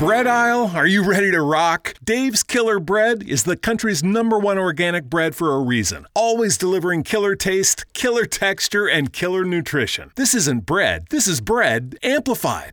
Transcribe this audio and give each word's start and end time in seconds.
bread 0.00 0.26
aisle? 0.26 0.72
Are 0.74 0.86
you 0.86 1.04
ready 1.04 1.30
to 1.30 1.42
rock? 1.42 1.92
Dave's 2.02 2.42
Killer 2.42 2.80
Bread 2.80 3.22
is 3.22 3.42
the 3.42 3.54
country's 3.54 4.02
number 4.02 4.38
one 4.38 4.56
organic 4.56 5.04
bread 5.04 5.34
for 5.34 5.54
a 5.54 5.60
reason. 5.60 6.06
Always 6.14 6.56
delivering 6.56 7.02
killer 7.02 7.34
taste, 7.34 7.84
killer 7.92 8.24
texture, 8.24 8.88
and 8.88 9.12
killer 9.12 9.44
nutrition. 9.44 10.10
This 10.16 10.34
isn't 10.34 10.64
bread, 10.64 11.04
this 11.10 11.28
is 11.28 11.42
bread 11.42 11.98
amplified. 12.02 12.72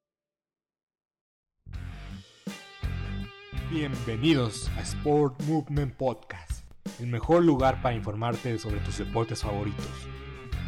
Bienvenidos 3.71 4.69
a 4.75 4.81
Sport 4.81 5.43
Movement 5.43 5.93
Podcast, 5.93 6.65
el 6.99 7.07
mejor 7.07 7.41
lugar 7.45 7.81
para 7.81 7.95
informarte 7.95 8.57
sobre 8.59 8.81
tus 8.81 8.97
deportes 8.97 9.43
favoritos. 9.43 9.87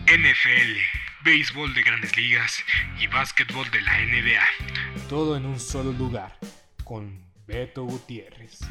NFL, 0.05 0.77
béisbol 1.26 1.73
de 1.73 1.81
grandes 1.81 2.16
ligas 2.16 2.59
y 3.02 3.07
básquetbol 3.07 3.70
de 3.71 3.81
la 3.81 3.98
NBA. 4.05 5.09
Todo 5.09 5.35
en 5.35 5.45
un 5.45 5.59
solo 5.59 5.91
lugar, 5.91 6.38
con 6.85 7.20
Beto 7.45 7.84
Gutiérrez. 7.84 8.62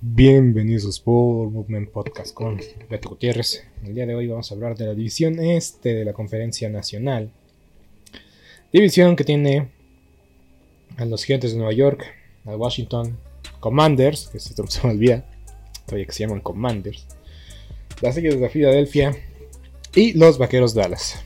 Bienvenidos 0.00 0.84
a 0.86 0.88
Sport 0.88 1.52
Movement 1.52 1.90
Podcast 1.90 2.34
con 2.34 2.60
Beto 2.88 3.10
Gutiérrez. 3.10 3.64
El 3.84 3.94
día 3.94 4.06
de 4.06 4.16
hoy 4.16 4.26
vamos 4.26 4.50
a 4.50 4.54
hablar 4.56 4.76
de 4.76 4.86
la 4.86 4.94
división 4.94 5.38
este 5.38 5.94
de 5.94 6.04
la 6.04 6.12
Conferencia 6.12 6.68
Nacional 6.68 7.32
División 8.72 9.16
que 9.16 9.24
tiene 9.24 9.68
a 10.96 11.04
los 11.04 11.24
Gigantes 11.24 11.50
de 11.50 11.58
Nueva 11.58 11.72
York, 11.72 12.04
a 12.46 12.54
Washington 12.54 13.18
Commanders, 13.58 14.28
que 14.28 14.38
se, 14.38 14.54
me 14.84 14.90
olvida, 14.92 15.24
todavía 15.86 16.06
que 16.06 16.12
se 16.12 16.22
llaman 16.22 16.40
Commanders, 16.40 17.04
las 18.00 18.16
Águilas 18.16 18.38
de 18.38 18.48
Filadelfia 18.48 19.16
y 19.92 20.12
los 20.12 20.38
Vaqueros 20.38 20.74
Dallas. 20.74 21.20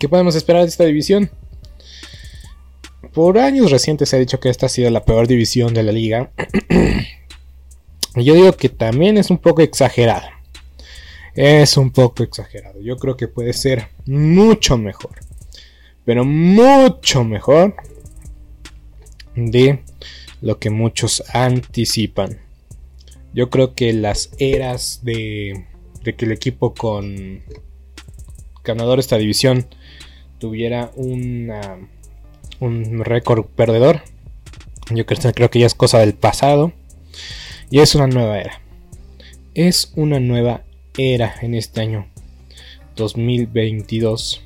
¿Qué 0.00 0.08
podemos 0.08 0.34
esperar 0.34 0.62
de 0.62 0.70
esta 0.70 0.84
división? 0.84 1.30
Por 3.12 3.38
años 3.38 3.70
recientes 3.70 4.08
se 4.08 4.16
ha 4.16 4.18
dicho 4.18 4.40
que 4.40 4.48
esta 4.48 4.66
ha 4.66 4.68
sido 4.68 4.90
la 4.90 5.04
peor 5.04 5.28
división 5.28 5.72
de 5.72 5.84
la 5.84 5.92
liga. 5.92 6.32
Yo 8.16 8.34
digo 8.34 8.52
que 8.56 8.68
también 8.68 9.18
es 9.18 9.30
un 9.30 9.38
poco 9.38 9.62
exagerado. 9.62 10.26
Es 11.34 11.76
un 11.76 11.92
poco 11.92 12.24
exagerado. 12.24 12.80
Yo 12.80 12.96
creo 12.96 13.16
que 13.16 13.28
puede 13.28 13.52
ser 13.52 13.88
mucho 14.04 14.76
mejor 14.76 15.12
pero 16.04 16.24
mucho 16.24 17.24
mejor 17.24 17.74
de 19.34 19.82
lo 20.40 20.58
que 20.58 20.70
muchos 20.70 21.22
anticipan. 21.32 22.38
Yo 23.32 23.50
creo 23.50 23.74
que 23.74 23.92
las 23.92 24.30
eras 24.38 25.00
de, 25.02 25.66
de 26.02 26.14
que 26.14 26.24
el 26.24 26.32
equipo 26.32 26.74
con 26.74 27.42
ganador 28.62 28.96
de 28.96 29.00
esta 29.00 29.18
división 29.18 29.66
tuviera 30.38 30.90
una, 30.94 31.78
un 32.60 33.04
récord 33.04 33.46
perdedor, 33.46 34.02
yo 34.90 35.06
creo, 35.06 35.32
creo 35.32 35.50
que 35.50 35.60
ya 35.60 35.66
es 35.66 35.74
cosa 35.74 35.98
del 35.98 36.14
pasado 36.14 36.72
y 37.70 37.80
es 37.80 37.94
una 37.94 38.06
nueva 38.06 38.38
era. 38.38 38.60
Es 39.54 39.92
una 39.96 40.20
nueva 40.20 40.64
era 40.98 41.34
en 41.40 41.54
este 41.54 41.80
año 41.80 42.06
2022 42.96 44.42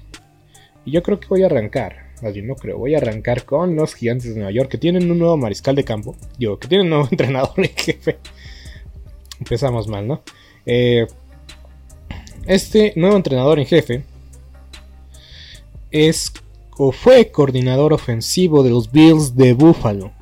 y 0.89 0.91
yo 0.91 1.03
creo 1.03 1.21
que 1.21 1.29
voy 1.29 1.43
a 1.43 1.47
arrancar, 1.47 1.97
más 2.23 2.33
bien 2.33 2.47
no 2.47 2.57
creo, 2.57 2.79
voy 2.79 2.95
a 2.95 2.99
arrancar 2.99 3.45
con 3.45 3.77
los 3.77 3.95
gigantes 3.95 4.31
de 4.31 4.37
Nueva 4.37 4.53
York 4.53 4.71
que 4.71 4.79
tienen 4.79 5.11
un 5.11 5.19
nuevo 5.19 5.37
mariscal 5.37 5.77
de 5.77 5.85
campo, 5.85 6.17
digo, 6.39 6.59
que 6.59 6.67
tienen 6.67 6.87
un 6.87 6.91
nuevo 6.91 7.09
entrenador 7.11 7.53
en 7.59 7.75
jefe. 7.77 8.19
Empezamos 9.39 9.87
mal, 9.87 10.09
¿no? 10.09 10.23
Eh, 10.65 11.07
este 12.47 12.95
nuevo 12.97 13.17
entrenador 13.17 13.59
en 13.59 13.67
jefe 13.67 14.03
es 15.91 16.33
o 16.79 16.91
fue 16.91 17.31
coordinador 17.31 17.93
ofensivo 17.93 18.63
de 18.63 18.71
los 18.71 18.91
Bills 18.91 19.37
de 19.37 19.53
Buffalo. 19.53 20.13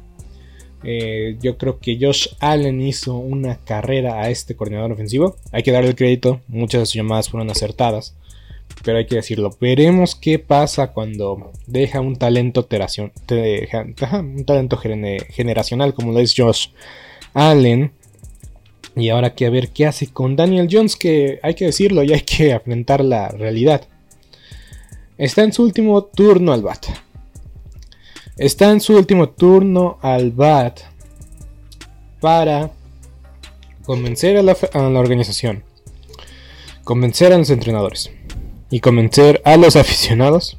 Eh, 0.82 1.36
yo 1.40 1.56
creo 1.58 1.78
que 1.78 1.96
Josh 2.00 2.28
Allen 2.40 2.82
hizo 2.82 3.14
una 3.14 3.58
carrera 3.58 4.20
a 4.20 4.30
este 4.30 4.56
coordinador 4.56 4.90
ofensivo. 4.90 5.36
Hay 5.52 5.62
que 5.62 5.70
darle 5.70 5.90
el 5.90 5.96
crédito, 5.96 6.40
muchas 6.48 6.80
de 6.80 6.86
sus 6.86 6.94
llamadas 6.94 7.28
fueron 7.28 7.50
acertadas 7.50 8.16
pero 8.86 8.98
hay 8.98 9.06
que 9.06 9.16
decirlo. 9.16 9.50
Veremos 9.60 10.14
qué 10.14 10.38
pasa 10.38 10.92
cuando 10.92 11.50
deja 11.66 12.00
un 12.00 12.14
talento, 12.14 12.68
un 12.70 14.44
talento 14.46 14.76
generacional 14.76 15.92
como 15.92 16.12
lo 16.12 16.20
es 16.20 16.32
Josh 16.36 16.68
Allen. 17.34 17.90
Y 18.94 19.08
ahora 19.08 19.34
que 19.34 19.50
ver 19.50 19.70
qué 19.70 19.86
hace 19.86 20.06
con 20.06 20.36
Daniel 20.36 20.68
Jones, 20.70 20.94
que 20.94 21.40
hay 21.42 21.54
que 21.54 21.64
decirlo 21.64 22.04
y 22.04 22.12
hay 22.12 22.20
que 22.20 22.52
afrontar 22.54 23.04
la 23.04 23.28
realidad. 23.30 23.88
Está 25.18 25.42
en 25.42 25.52
su 25.52 25.64
último 25.64 26.04
turno 26.04 26.52
al 26.52 26.62
bat. 26.62 26.86
Está 28.36 28.70
en 28.70 28.80
su 28.80 28.96
último 28.96 29.30
turno 29.30 29.98
al 30.00 30.30
bat 30.30 30.78
para 32.20 32.70
convencer 33.84 34.36
a 34.36 34.42
la 34.44 35.00
organización, 35.00 35.64
convencer 36.84 37.32
a 37.32 37.38
los 37.38 37.50
entrenadores, 37.50 38.12
y 38.70 38.80
convencer 38.80 39.40
a 39.44 39.56
los 39.56 39.76
aficionados 39.76 40.58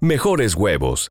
mejores 0.00 0.54
huevos. 0.54 1.10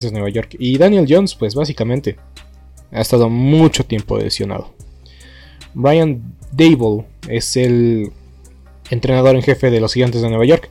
De 0.00 0.10
Nueva 0.12 0.28
York. 0.28 0.56
Y 0.58 0.78
Daniel 0.78 1.06
Jones, 1.08 1.34
pues 1.34 1.54
básicamente, 1.54 2.16
ha 2.90 3.00
estado 3.00 3.28
mucho 3.28 3.84
tiempo 3.84 4.18
lesionado. 4.18 4.72
Brian 5.74 6.36
Dable 6.52 7.04
es 7.28 7.56
el 7.56 8.12
entrenador 8.90 9.34
en 9.34 9.42
jefe 9.42 9.70
de 9.70 9.80
los 9.80 9.94
Gigantes 9.94 10.22
de 10.22 10.28
Nueva 10.28 10.44
York. 10.44 10.70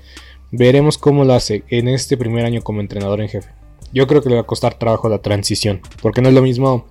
Veremos 0.51 0.97
cómo 0.97 1.25
lo 1.25 1.33
hace 1.33 1.63
en 1.69 1.87
este 1.87 2.15
primer 2.15 2.45
año 2.45 2.61
como 2.61 2.79
entrenador 2.79 3.21
en 3.21 3.29
jefe. 3.29 3.49
Yo 3.91 4.07
creo 4.07 4.21
que 4.21 4.29
le 4.29 4.35
va 4.35 4.41
a 4.41 4.45
costar 4.45 4.79
trabajo 4.79 5.09
la 5.09 5.21
transición, 5.21 5.81
porque 6.01 6.21
no 6.21 6.29
es 6.29 6.35
lo 6.35 6.41
mismo 6.41 6.87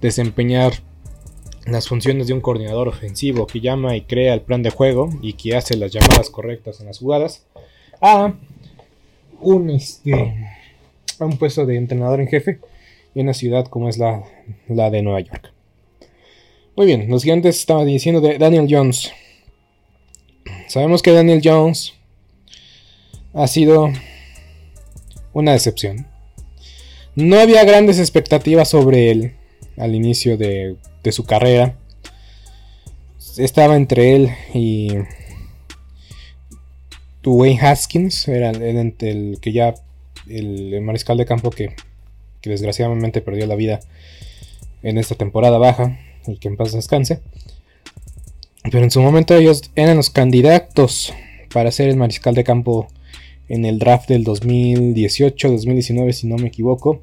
desempeñar 0.00 0.74
las 1.66 1.88
funciones 1.88 2.26
de 2.26 2.32
un 2.32 2.40
coordinador 2.40 2.88
ofensivo 2.88 3.46
que 3.46 3.60
llama 3.60 3.96
y 3.96 4.02
crea 4.02 4.34
el 4.34 4.40
plan 4.40 4.62
de 4.62 4.70
juego 4.70 5.10
y 5.22 5.34
que 5.34 5.56
hace 5.56 5.76
las 5.76 5.92
llamadas 5.92 6.30
correctas 6.30 6.80
en 6.80 6.86
las 6.86 6.98
jugadas 6.98 7.46
a 8.00 8.34
un, 9.40 9.70
este, 9.70 10.34
a 11.24 11.26
un 11.26 11.38
puesto 11.38 11.66
de 11.66 11.76
entrenador 11.76 12.20
en 12.20 12.28
jefe 12.28 12.60
en 13.14 13.22
una 13.22 13.34
ciudad 13.34 13.66
como 13.66 13.88
es 13.88 13.98
la, 13.98 14.24
la 14.68 14.90
de 14.90 15.02
Nueva 15.02 15.20
York. 15.20 15.52
Muy 16.76 16.86
bien, 16.86 17.10
los 17.10 17.24
gigantes 17.24 17.58
estaban 17.58 17.86
diciendo 17.86 18.20
de 18.20 18.38
Daniel 18.38 18.66
Jones. 18.68 19.12
Sabemos 20.68 21.02
que 21.02 21.12
Daniel 21.12 21.40
Jones 21.42 21.94
ha 23.34 23.46
sido 23.46 23.90
una 25.32 25.52
decepción. 25.52 26.06
No 27.16 27.38
había 27.38 27.64
grandes 27.64 27.98
expectativas 27.98 28.68
sobre 28.70 29.10
él 29.10 29.34
al 29.76 29.94
inicio 29.94 30.36
de, 30.36 30.76
su 31.10 31.24
carrera. 31.24 31.76
Estaba 33.36 33.76
entre 33.76 34.14
él 34.14 34.30
y 34.54 34.90
Dwayne 37.22 37.60
Haskins, 37.60 38.28
era 38.28 38.50
el, 38.50 39.38
que 39.40 39.52
ya 39.52 39.74
el, 40.30 40.80
mariscal 40.82 41.16
de 41.16 41.26
campo 41.26 41.50
que, 41.50 41.74
desgraciadamente 42.42 43.20
perdió 43.20 43.46
la 43.46 43.54
vida 43.54 43.80
en 44.82 44.96
esta 44.96 45.14
temporada 45.14 45.58
baja 45.58 45.98
y 46.26 46.36
que 46.36 46.48
en 46.48 46.56
paz 46.56 46.72
descanse. 46.72 47.20
Pero 48.70 48.84
en 48.84 48.90
su 48.90 49.00
momento 49.00 49.36
ellos 49.36 49.70
eran 49.74 49.96
los 49.96 50.10
candidatos 50.10 51.12
para 51.52 51.70
ser 51.70 51.88
el 51.88 51.96
mariscal 51.96 52.34
de 52.34 52.44
campo 52.44 52.88
en 53.48 53.64
el 53.64 53.78
draft 53.78 54.08
del 54.08 54.24
2018-2019, 54.24 56.12
si 56.12 56.26
no 56.26 56.36
me 56.36 56.48
equivoco. 56.48 57.02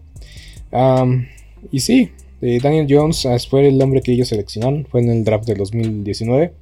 y 1.71 1.79
sí, 1.81 2.11
eh, 2.41 2.59
Daniel 2.61 2.87
Jones 2.89 3.25
ah, 3.25 3.37
fue 3.39 3.67
el 3.67 3.81
hombre 3.81 4.01
que 4.01 4.11
ellos 4.11 4.29
seleccionaron, 4.29 4.85
fue 4.89 5.01
en 5.01 5.09
el 5.09 5.23
draft 5.23 5.45
del 5.45 5.57
2019. 5.57 6.53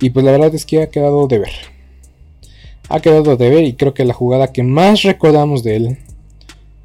Y 0.00 0.10
pues 0.10 0.24
la 0.24 0.32
verdad 0.32 0.54
es 0.54 0.66
que 0.66 0.82
ha 0.82 0.90
quedado 0.90 1.26
de 1.28 1.38
ver. 1.38 1.52
Ha 2.92 3.00
quedado 3.00 3.38
de 3.38 3.48
ver 3.48 3.64
y 3.64 3.72
creo 3.72 3.94
que 3.94 4.04
la 4.04 4.12
jugada 4.12 4.52
que 4.52 4.62
más 4.62 5.00
recordamos 5.00 5.64
de 5.64 5.76
él 5.76 5.98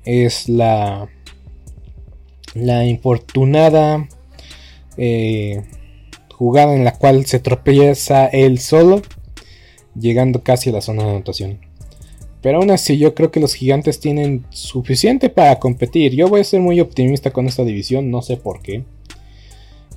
es 0.05 0.47
la, 0.47 1.09
la 2.55 2.85
infortunada 2.85 4.07
eh, 4.95 5.65
jugada 6.33 6.73
en 6.73 6.85
la 6.85 6.93
cual 6.93 7.25
se 7.25 7.41
tropieza 7.41 8.27
él 8.27 8.59
solo, 8.59 9.01
llegando 9.99 10.43
casi 10.43 10.69
a 10.69 10.73
la 10.73 10.81
zona 10.81 11.03
de 11.03 11.09
anotación. 11.09 11.59
Pero 12.41 12.59
aún 12.59 12.71
así 12.71 12.97
yo 12.97 13.13
creo 13.13 13.29
que 13.29 13.41
los 13.41 13.53
gigantes 13.53 13.99
tienen 13.99 14.45
suficiente 14.49 15.27
para 15.27 15.59
competir. 15.59 16.15
Yo 16.15 16.29
voy 16.29 16.39
a 16.39 16.45
ser 16.45 16.61
muy 16.61 16.79
optimista 16.79 17.31
con 17.31 17.47
esta 17.47 17.65
división, 17.65 18.11
no 18.11 18.21
sé 18.21 18.37
por 18.37 18.61
qué. 18.61 18.85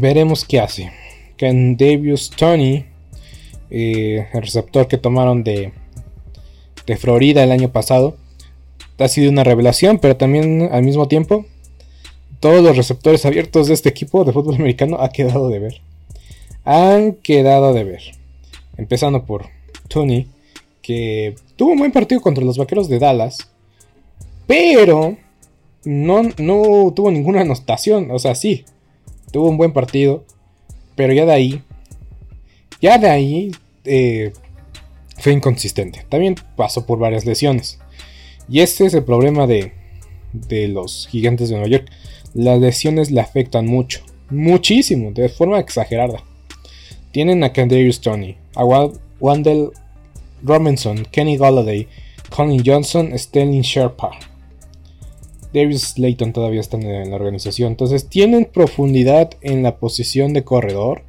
Veremos 0.00 0.44
qué 0.44 0.60
hace. 0.60 0.90
Ken 1.36 1.76
Davius 1.76 2.30
Tony, 2.30 2.84
eh, 3.70 4.26
el 4.32 4.42
receptor 4.42 4.88
que 4.88 4.98
tomaron 4.98 5.44
de, 5.44 5.72
de 6.86 6.96
Florida 6.96 7.44
el 7.44 7.52
año 7.52 7.70
pasado, 7.70 8.16
ha 8.98 9.08
sido 9.08 9.30
una 9.30 9.44
revelación, 9.44 9.98
pero 9.98 10.16
también 10.16 10.68
al 10.72 10.82
mismo 10.82 11.06
tiempo, 11.06 11.44
todos 12.40 12.62
los 12.62 12.76
receptores 12.76 13.24
abiertos 13.24 13.68
de 13.68 13.74
este 13.74 13.88
equipo 13.88 14.24
de 14.24 14.32
fútbol 14.32 14.56
americano 14.56 14.98
ha 15.00 15.10
quedado 15.10 15.48
de 15.48 15.58
ver. 15.58 15.80
Han 16.64 17.12
quedado 17.14 17.72
de 17.72 17.84
ver. 17.84 18.02
Empezando 18.76 19.24
por 19.24 19.46
Tony, 19.88 20.26
que 20.82 21.36
tuvo 21.56 21.72
un 21.72 21.78
buen 21.78 21.92
partido 21.92 22.20
contra 22.20 22.44
los 22.44 22.58
vaqueros 22.58 22.88
de 22.88 22.98
Dallas, 22.98 23.50
pero 24.46 25.16
no, 25.84 26.22
no 26.38 26.92
tuvo 26.94 27.10
ninguna 27.10 27.42
anotación. 27.42 28.10
O 28.10 28.18
sea, 28.18 28.34
sí, 28.34 28.64
tuvo 29.34 29.48
un 29.48 29.56
buen 29.56 29.72
partido, 29.72 30.24
pero 30.94 31.12
ya 31.12 31.26
de 31.26 31.32
ahí, 31.32 31.62
ya 32.80 32.98
de 32.98 33.10
ahí 33.10 33.50
eh, 33.84 34.32
fue 35.18 35.32
inconsistente. 35.32 36.06
También 36.08 36.36
pasó 36.54 36.86
por 36.86 37.00
varias 37.00 37.26
lesiones. 37.26 37.80
Y 38.48 38.60
este 38.60 38.86
es 38.86 38.94
el 38.94 39.02
problema 39.02 39.48
de, 39.48 39.72
de 40.32 40.68
los 40.68 41.08
gigantes 41.08 41.48
de 41.48 41.56
Nueva 41.56 41.68
York. 41.68 41.90
Las 42.32 42.60
lesiones 42.60 43.10
le 43.10 43.20
afectan 43.20 43.66
mucho, 43.66 44.04
muchísimo, 44.30 45.10
de 45.10 45.28
forma 45.28 45.58
exagerada. 45.58 46.22
Tienen 47.10 47.42
a 47.42 47.52
Candace 47.52 47.98
Tony, 48.00 48.36
a 48.54 48.64
Wendell 49.18 49.70
Robinson, 50.44 51.08
Kenny 51.10 51.36
Galladay, 51.36 51.88
Colin 52.30 52.62
Johnson, 52.64 53.18
Sterling 53.18 53.62
Sherpa. 53.62 54.12
Davis 55.54 55.82
Slayton 55.94 56.32
todavía 56.32 56.60
está 56.60 56.76
en 56.76 57.10
la 57.10 57.16
organización. 57.16 57.68
Entonces 57.72 58.08
tienen 58.08 58.44
profundidad 58.44 59.30
en 59.40 59.62
la 59.62 59.76
posición 59.76 60.32
de 60.32 60.42
corredor, 60.42 61.02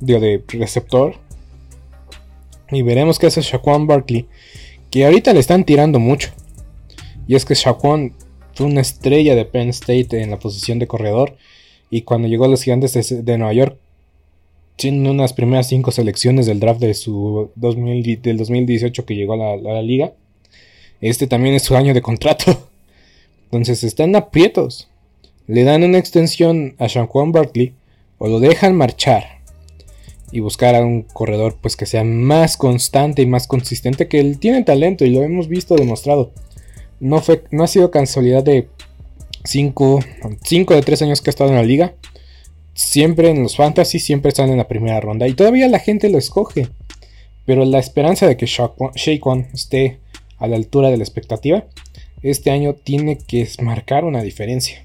de, 0.00 0.20
de 0.20 0.44
receptor. 0.48 1.14
Y 2.70 2.82
veremos 2.82 3.18
qué 3.18 3.26
hace 3.26 3.40
Shaquan 3.40 3.86
Barkley, 3.86 4.26
que 4.90 5.06
ahorita 5.06 5.32
le 5.32 5.40
están 5.40 5.64
tirando 5.64 5.98
mucho. 5.98 6.30
Y 7.26 7.34
es 7.34 7.44
que 7.46 7.54
Shaquan 7.54 8.12
fue 8.54 8.66
una 8.66 8.82
estrella 8.82 9.34
de 9.34 9.46
Penn 9.46 9.70
State 9.70 10.20
en 10.20 10.30
la 10.30 10.38
posición 10.38 10.78
de 10.78 10.86
corredor. 10.86 11.36
Y 11.90 12.02
cuando 12.02 12.28
llegó 12.28 12.44
a 12.44 12.48
los 12.48 12.62
gigantes 12.62 13.24
de, 13.24 13.38
Nueva 13.38 13.54
York, 13.54 13.78
tiene 14.76 15.10
unas 15.10 15.32
primeras 15.32 15.68
cinco 15.68 15.90
selecciones 15.92 16.46
del 16.46 16.60
draft 16.60 16.80
de 16.80 16.94
su 16.94 17.50
del 17.54 18.36
2018 18.36 19.06
que 19.06 19.14
llegó 19.14 19.34
a 19.34 19.56
la 19.56 19.82
liga. 19.82 20.12
Este 21.00 21.26
también 21.26 21.54
es 21.54 21.62
su 21.62 21.74
año 21.76 21.94
de 21.94 22.02
contrato. 22.02 22.68
Entonces 23.52 23.84
están 23.84 24.16
aprietos. 24.16 24.88
Le 25.46 25.64
dan 25.64 25.82
una 25.82 25.98
extensión 25.98 26.74
a 26.78 26.88
Juan 26.88 27.32
Barkley 27.32 27.74
o 28.16 28.26
lo 28.26 28.40
dejan 28.40 28.74
marchar 28.74 29.42
y 30.30 30.40
buscar 30.40 30.74
a 30.74 30.80
un 30.80 31.02
corredor 31.02 31.58
pues 31.60 31.76
que 31.76 31.84
sea 31.84 32.02
más 32.02 32.56
constante 32.56 33.20
y 33.20 33.26
más 33.26 33.46
consistente 33.46 34.08
que 34.08 34.20
él 34.20 34.38
tiene 34.38 34.64
talento 34.64 35.04
y 35.04 35.10
lo 35.10 35.22
hemos 35.22 35.48
visto 35.48 35.74
demostrado. 35.74 36.32
No, 36.98 37.20
fue, 37.20 37.44
no 37.50 37.64
ha 37.64 37.66
sido 37.66 37.90
casualidad 37.90 38.42
de 38.42 38.68
5 39.44 40.00
de 40.48 40.82
3 40.82 41.02
años 41.02 41.20
que 41.20 41.28
ha 41.28 41.32
estado 41.32 41.50
en 41.50 41.56
la 41.56 41.62
liga. 41.62 41.94
Siempre 42.72 43.28
en 43.28 43.42
los 43.42 43.56
fantasy, 43.56 43.98
siempre 43.98 44.30
están 44.30 44.48
en 44.48 44.56
la 44.56 44.68
primera 44.68 44.98
ronda 45.00 45.28
y 45.28 45.34
todavía 45.34 45.68
la 45.68 45.78
gente 45.78 46.08
lo 46.08 46.16
escoge. 46.16 46.68
pero 47.44 47.66
la 47.66 47.80
esperanza 47.80 48.26
de 48.26 48.38
que 48.38 48.46
Shaquan 48.46 49.50
esté 49.52 49.98
a 50.38 50.46
la 50.46 50.56
altura 50.56 50.88
de 50.88 50.96
la 50.96 51.04
expectativa, 51.04 51.66
este 52.22 52.50
año 52.50 52.74
tiene 52.74 53.18
que 53.18 53.48
marcar 53.60 54.04
una 54.04 54.22
diferencia. 54.22 54.84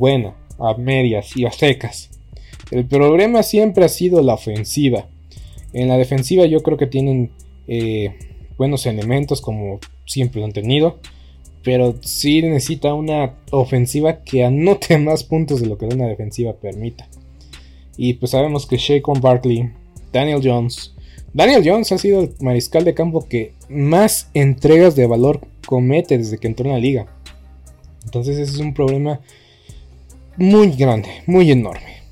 buena, 0.00 0.34
a 0.58 0.74
medias 0.74 1.36
y 1.36 1.44
a 1.44 1.52
secas. 1.52 2.10
El 2.72 2.86
problema 2.86 3.44
siempre 3.44 3.84
ha 3.84 3.88
sido 3.88 4.22
la 4.22 4.34
ofensiva. 4.34 5.06
En 5.72 5.88
la 5.88 5.98
defensiva 5.98 6.46
yo 6.46 6.62
creo 6.62 6.76
que 6.76 6.86
tienen 6.86 7.30
eh, 7.68 8.16
buenos 8.56 8.86
elementos 8.86 9.40
como 9.40 9.78
siempre 10.06 10.40
lo 10.40 10.46
han 10.46 10.52
tenido. 10.52 10.98
Pero 11.62 11.96
sí 12.00 12.40
necesita 12.42 12.94
una 12.94 13.34
ofensiva 13.50 14.24
que 14.24 14.44
anote 14.44 14.98
más 14.98 15.22
puntos 15.22 15.60
de 15.60 15.66
lo 15.66 15.78
que 15.78 15.84
una 15.84 16.06
defensiva 16.06 16.54
permita. 16.54 17.08
Y 17.96 18.14
pues 18.14 18.30
sabemos 18.30 18.66
que 18.66 18.78
Shaquan 18.78 19.20
Barkley, 19.20 19.70
Daniel 20.12 20.40
Jones. 20.42 20.94
Daniel 21.34 21.62
Jones 21.64 21.92
ha 21.92 21.98
sido 21.98 22.22
el 22.22 22.34
mariscal 22.40 22.84
de 22.84 22.94
campo 22.94 23.28
que 23.28 23.52
más 23.68 24.30
entregas 24.32 24.96
de 24.96 25.06
valor 25.06 25.46
comete 25.66 26.16
desde 26.16 26.38
que 26.38 26.48
entró 26.48 26.66
en 26.66 26.72
la 26.72 26.78
liga. 26.78 27.06
Entonces 28.04 28.38
ese 28.38 28.54
es 28.54 28.58
un 28.58 28.74
problema 28.74 29.20
muy 30.36 30.70
grande, 30.72 31.08
muy 31.26 31.50
enorme. 31.50 32.02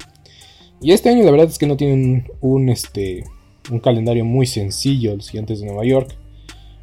Y 0.81 0.93
este 0.93 1.09
año 1.09 1.25
la 1.25 1.31
verdad 1.31 1.49
es 1.49 1.59
que 1.59 1.67
no 1.67 1.77
tienen 1.77 2.31
un, 2.41 2.69
este, 2.69 3.25
un 3.71 3.81
calendario 3.81 4.25
muy 4.25 4.47
sencillo 4.47 5.17
los 5.17 5.31
gigantes 5.31 5.61
de 5.61 5.67
Nueva 5.67 5.85
York. 5.85 6.17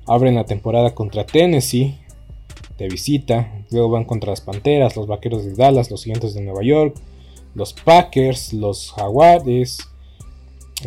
Abren 0.05 0.35
la 0.35 0.45
temporada 0.45 0.93
contra 0.93 1.25
Tennessee 1.25 1.97
de 2.77 2.87
visita. 2.87 3.65
Luego 3.71 3.89
van 3.89 4.05
contra 4.05 4.31
las 4.31 4.41
Panteras, 4.41 4.95
los 4.95 5.07
Vaqueros 5.07 5.45
de 5.45 5.53
Dallas, 5.53 5.89
los 5.89 6.03
gigantes 6.03 6.33
de 6.33 6.41
Nueva 6.41 6.63
York, 6.63 6.95
los 7.53 7.73
Packers, 7.73 8.53
los 8.53 8.91
Jaguares, 8.91 9.79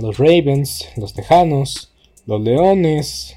los 0.00 0.18
Ravens, 0.18 0.86
los 0.96 1.14
Tejanos, 1.14 1.92
los 2.26 2.42
Leones, 2.42 3.34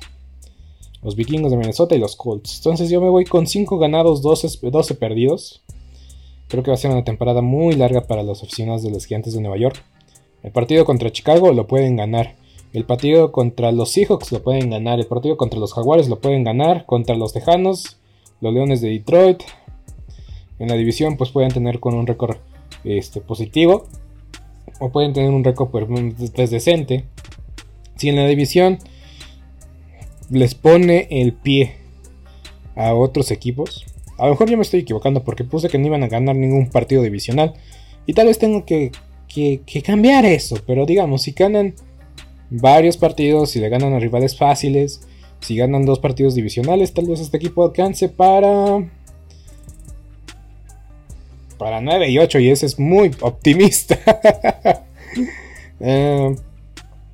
los 1.01 1.15
Vikingos 1.15 1.51
de 1.51 1.57
Minnesota 1.57 1.95
y 1.95 1.99
los 1.99 2.15
Colts. 2.15 2.57
Entonces 2.57 2.89
yo 2.89 3.01
me 3.01 3.09
voy 3.09 3.25
con 3.25 3.47
5 3.47 3.79
ganados, 3.79 4.21
12, 4.21 4.69
12 4.69 4.95
perdidos. 4.95 5.63
Creo 6.51 6.63
que 6.63 6.71
va 6.71 6.75
a 6.75 6.77
ser 6.77 6.91
una 6.91 7.05
temporada 7.05 7.41
muy 7.41 7.75
larga 7.75 8.01
para 8.01 8.23
los 8.23 8.43
aficionados 8.43 8.83
de 8.83 8.91
los 8.91 9.05
Gigantes 9.05 9.33
de 9.33 9.39
Nueva 9.39 9.55
York. 9.55 9.81
El 10.43 10.51
partido 10.51 10.83
contra 10.83 11.09
Chicago 11.09 11.53
lo 11.53 11.65
pueden 11.65 11.95
ganar. 11.95 12.35
El 12.73 12.83
partido 12.83 13.31
contra 13.31 13.71
los 13.71 13.91
Seahawks 13.91 14.33
lo 14.33 14.43
pueden 14.43 14.69
ganar. 14.69 14.99
El 14.99 15.05
partido 15.05 15.37
contra 15.37 15.61
los 15.61 15.73
Jaguares 15.73 16.09
lo 16.09 16.19
pueden 16.19 16.43
ganar. 16.43 16.85
Contra 16.85 17.15
los 17.15 17.31
Tejanos, 17.31 17.99
los 18.41 18.53
Leones 18.53 18.81
de 18.81 18.89
Detroit. 18.89 19.43
En 20.59 20.67
la 20.67 20.75
división 20.75 21.15
pues 21.15 21.29
pueden 21.29 21.53
tener 21.53 21.79
con 21.79 21.93
un 21.93 22.05
récord 22.05 22.35
este, 22.83 23.21
positivo. 23.21 23.85
O 24.81 24.89
pueden 24.89 25.13
tener 25.13 25.29
un 25.31 25.45
récord 25.45 25.69
pues, 25.69 26.51
decente. 26.51 27.05
Si 27.95 28.09
en 28.09 28.17
la 28.17 28.27
división 28.27 28.79
les 30.29 30.53
pone 30.53 31.07
el 31.11 31.31
pie 31.31 31.77
a 32.75 32.93
otros 32.93 33.31
equipos, 33.31 33.85
a 34.21 34.25
lo 34.25 34.33
mejor 34.33 34.51
yo 34.51 34.55
me 34.55 34.61
estoy 34.61 34.81
equivocando 34.81 35.23
porque 35.23 35.43
puse 35.43 35.67
que 35.67 35.79
no 35.79 35.87
iban 35.87 36.03
a 36.03 36.07
ganar 36.07 36.35
ningún 36.35 36.69
partido 36.69 37.01
divisional. 37.01 37.55
Y 38.05 38.13
tal 38.13 38.27
vez 38.27 38.37
tengo 38.37 38.65
que, 38.65 38.91
cambiar 39.83 40.25
eso. 40.25 40.57
Pero 40.67 40.85
digamos, 40.85 41.23
si 41.23 41.31
ganan 41.31 41.73
varios 42.51 42.97
partidos, 42.97 43.49
si 43.49 43.59
le 43.59 43.69
ganan 43.69 43.93
a 43.93 43.99
rivales 43.99 44.37
fáciles, 44.37 45.01
si 45.39 45.55
ganan 45.55 45.87
dos 45.87 45.97
partidos 45.97 46.35
divisionales, 46.35 46.93
tal 46.93 47.07
vez 47.07 47.19
este 47.19 47.37
equipo 47.37 47.63
alcance 47.63 48.09
para... 48.09 48.87
Para 51.57 51.81
9 51.81 52.09
y 52.09 52.19
8 52.19 52.39
y 52.39 52.49
ese 52.51 52.67
es 52.67 52.77
muy 52.77 53.09
optimista. 53.21 53.97
eh, 55.79 56.35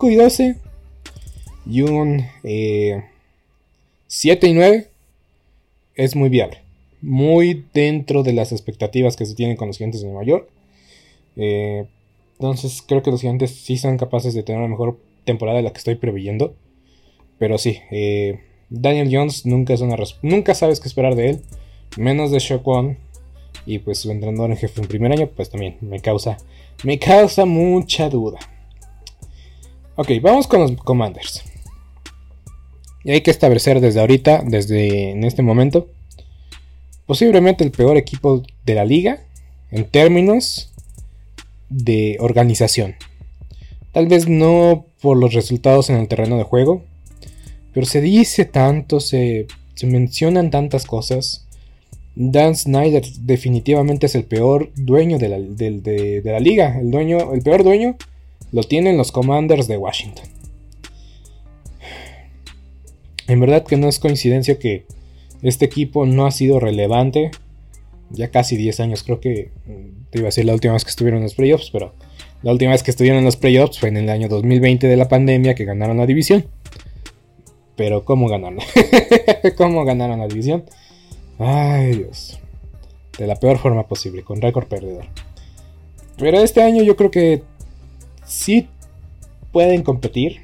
Y 0.00 0.14
12 0.14 0.54
y 1.66 1.82
un 1.82 2.24
7 4.06 4.46
y 4.46 4.52
9 4.52 4.88
es 5.96 6.14
muy 6.14 6.28
viable. 6.28 6.58
Muy 7.02 7.64
dentro 7.74 8.22
de 8.22 8.32
las 8.32 8.52
expectativas 8.52 9.16
que 9.16 9.26
se 9.26 9.34
tienen 9.34 9.56
con 9.56 9.66
los 9.66 9.78
gigantes 9.78 10.02
de 10.02 10.06
Nueva 10.06 10.22
York. 10.22 10.48
Eh, 11.36 11.84
entonces 12.34 12.80
creo 12.86 13.02
que 13.02 13.10
los 13.10 13.22
gigantes 13.22 13.50
sí 13.50 13.76
son 13.76 13.98
capaces 13.98 14.34
de 14.34 14.44
tener 14.44 14.60
una 14.60 14.70
mejor 14.70 15.00
temporada 15.24 15.56
de 15.56 15.64
la 15.64 15.72
que 15.72 15.78
estoy 15.78 15.96
preveyendo. 15.96 16.54
Pero 17.40 17.58
sí, 17.58 17.80
eh, 17.90 18.38
Daniel 18.70 19.08
Jones 19.10 19.46
nunca 19.46 19.74
es 19.74 19.80
una 19.80 19.96
nunca 20.22 20.54
sabes 20.54 20.78
qué 20.78 20.86
esperar 20.86 21.16
de 21.16 21.30
él. 21.30 21.40
Menos 21.96 22.30
de 22.30 22.60
One. 22.62 22.98
Y 23.66 23.80
pues 23.80 23.98
su 23.98 24.12
entrenador 24.12 24.52
en 24.52 24.58
jefe 24.58 24.80
en 24.80 24.86
primer 24.86 25.10
año, 25.10 25.28
pues 25.34 25.50
también 25.50 25.76
me 25.80 25.98
causa, 25.98 26.36
me 26.84 27.00
causa 27.00 27.44
mucha 27.44 28.08
duda. 28.08 28.38
Ok, 30.00 30.12
vamos 30.22 30.46
con 30.46 30.60
los 30.60 30.70
Commanders. 30.76 31.42
Y 33.02 33.10
hay 33.10 33.20
que 33.22 33.32
establecer 33.32 33.80
desde 33.80 33.98
ahorita, 33.98 34.44
desde 34.46 35.10
en 35.10 35.24
este 35.24 35.42
momento, 35.42 35.88
posiblemente 37.04 37.64
el 37.64 37.72
peor 37.72 37.96
equipo 37.96 38.44
de 38.64 38.74
la 38.76 38.84
liga 38.84 39.24
en 39.72 39.86
términos 39.86 40.72
de 41.68 42.16
organización. 42.20 42.94
Tal 43.90 44.06
vez 44.06 44.28
no 44.28 44.86
por 45.02 45.16
los 45.16 45.34
resultados 45.34 45.90
en 45.90 45.96
el 45.96 46.06
terreno 46.06 46.38
de 46.38 46.44
juego, 46.44 46.84
pero 47.74 47.84
se 47.84 48.00
dice 48.00 48.44
tanto, 48.44 49.00
se, 49.00 49.48
se 49.74 49.88
mencionan 49.88 50.52
tantas 50.52 50.86
cosas 50.86 51.44
Dan 52.14 52.54
Snyder 52.54 53.04
definitivamente 53.20 54.06
es 54.06 54.14
el 54.14 54.24
peor 54.24 54.70
dueño 54.76 55.18
de 55.18 55.28
la, 55.28 56.38
liga. 56.38 56.78
El, 56.78 56.92
dueño, 56.92 57.32
el 57.32 57.42
peor 57.42 57.64
dueño 57.64 57.96
lo 58.52 58.62
tienen 58.62 58.96
los 58.96 59.12
Commanders 59.12 59.68
de 59.68 59.76
Washington. 59.76 60.26
En 63.26 63.40
verdad 63.40 63.64
que 63.64 63.76
no 63.76 63.88
es 63.88 63.98
coincidencia 63.98 64.58
que 64.58 64.86
este 65.42 65.66
equipo 65.66 66.06
no 66.06 66.26
ha 66.26 66.30
sido 66.30 66.60
relevante. 66.60 67.30
Ya 68.10 68.30
casi 68.30 68.56
10 68.56 68.80
años, 68.80 69.02
creo 69.02 69.20
que 69.20 69.50
mm, 69.66 70.10
te 70.10 70.18
iba 70.18 70.26
a 70.26 70.30
decir 70.30 70.46
la 70.46 70.54
última 70.54 70.72
vez 70.72 70.84
que 70.84 70.90
estuvieron 70.90 71.18
en 71.18 71.24
los 71.24 71.34
playoffs, 71.34 71.70
pero 71.70 71.92
la 72.42 72.52
última 72.52 72.72
vez 72.72 72.82
que 72.82 72.90
estuvieron 72.90 73.18
en 73.18 73.26
los 73.26 73.36
playoffs 73.36 73.78
fue 73.78 73.90
en 73.90 73.98
el 73.98 74.08
año 74.08 74.28
2020 74.28 74.86
de 74.86 74.96
la 74.96 75.08
pandemia 75.08 75.54
que 75.54 75.66
ganaron 75.66 75.98
la 75.98 76.06
división. 76.06 76.46
Pero 77.76 78.04
¿cómo 78.04 78.28
ganaron? 78.28 78.60
¿Cómo 79.56 79.84
ganaron 79.84 80.20
la 80.20 80.26
división? 80.26 80.64
Ay, 81.38 81.96
Dios. 81.96 82.40
De 83.18 83.26
la 83.26 83.36
peor 83.36 83.58
forma 83.58 83.86
posible, 83.86 84.22
con 84.22 84.40
récord 84.40 84.66
perdedor. 84.66 85.06
Pero 86.16 86.40
este 86.40 86.62
año 86.62 86.82
yo 86.82 86.96
creo 86.96 87.10
que 87.10 87.42
sí 88.28 88.68
pueden 89.52 89.82
competir. 89.82 90.42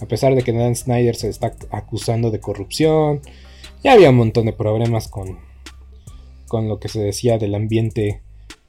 A 0.00 0.06
pesar 0.06 0.34
de 0.34 0.42
que 0.42 0.52
Dan 0.52 0.74
Snyder 0.74 1.14
se 1.14 1.28
está 1.28 1.54
acusando 1.70 2.30
de 2.30 2.40
corrupción. 2.40 3.20
Ya 3.84 3.92
había 3.92 4.10
un 4.10 4.16
montón 4.16 4.46
de 4.46 4.52
problemas 4.52 5.08
con, 5.08 5.38
con 6.48 6.68
lo 6.68 6.80
que 6.80 6.88
se 6.88 7.00
decía 7.00 7.38
del 7.38 7.54
ambiente 7.54 8.22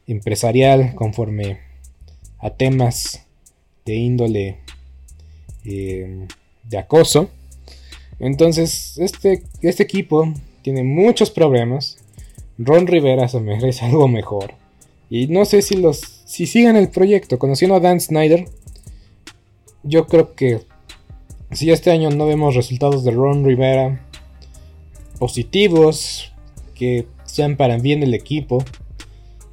empresarial 0.05 0.93
conforme 0.95 1.59
a 2.39 2.51
temas 2.51 3.25
de 3.85 3.95
índole 3.95 4.59
eh, 5.65 6.27
de 6.63 6.77
acoso. 6.77 7.29
Entonces, 8.19 8.97
este, 8.97 9.43
este 9.61 9.83
equipo 9.83 10.33
tiene 10.61 10.83
muchos 10.83 11.31
problemas. 11.31 11.97
Ron 12.57 12.87
Rivera 12.87 13.27
se 13.27 13.39
merece 13.39 13.85
algo 13.85 14.07
mejor. 14.07 14.53
Y 15.09 15.27
no 15.27 15.45
sé 15.45 15.61
si 15.61 15.75
los 15.75 16.22
si 16.25 16.47
sigan 16.47 16.75
el 16.75 16.89
proyecto. 16.89 17.39
Conociendo 17.39 17.75
a 17.75 17.79
Dan 17.79 17.99
Snyder, 17.99 18.45
yo 19.83 20.07
creo 20.07 20.35
que 20.35 20.61
si 21.51 21.71
este 21.71 21.91
año 21.91 22.09
no 22.09 22.25
vemos 22.25 22.55
resultados 22.55 23.03
de 23.03 23.11
Ron 23.11 23.45
Rivera 23.45 24.05
positivos 25.19 26.33
que 26.75 27.07
sean 27.25 27.55
para 27.55 27.77
bien 27.77 27.99
del 27.99 28.13
equipo, 28.13 28.63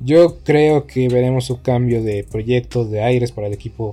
yo 0.00 0.38
creo 0.42 0.86
que 0.86 1.08
veremos 1.08 1.50
un 1.50 1.58
cambio 1.58 2.02
de 2.02 2.24
proyecto 2.24 2.84
de 2.84 3.02
aires 3.02 3.32
para 3.32 3.48
el 3.48 3.52
equipo 3.52 3.92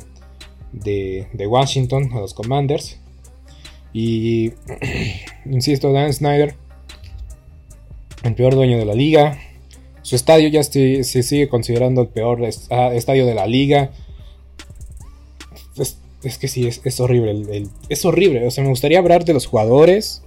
de, 0.72 1.28
de 1.34 1.48
Washington, 1.48 2.12
a 2.14 2.20
los 2.20 2.34
Commanders. 2.34 2.98
Y 3.94 4.54
insisto, 5.46 5.92
Dan 5.92 6.14
Snyder 6.14 6.56
el 8.24 8.36
peor 8.36 8.56
dueño 8.56 8.78
de 8.78 8.86
la 8.86 8.94
liga. 8.94 9.38
Su 10.08 10.16
estadio 10.16 10.48
ya 10.48 10.64
se, 10.64 11.04
sigue 11.04 11.50
considerando 11.50 12.00
el 12.04 12.08
peor 12.08 12.40
ah, 12.70 12.92
estadio 12.94 13.26
de 13.26 13.36
la 13.36 13.46
liga. 13.46 13.92
Es, 16.24 16.38
que 16.38 16.48
sí, 16.48 16.66
es, 16.66 17.00
horrible. 17.02 17.68
es 17.90 18.06
horrible. 18.06 18.48
O 18.48 18.50
sea, 18.50 18.64
me 18.64 18.70
gustaría 18.70 19.00
hablar 19.00 19.26
de 19.26 19.34
los 19.34 19.48
jugadores. 19.48 20.24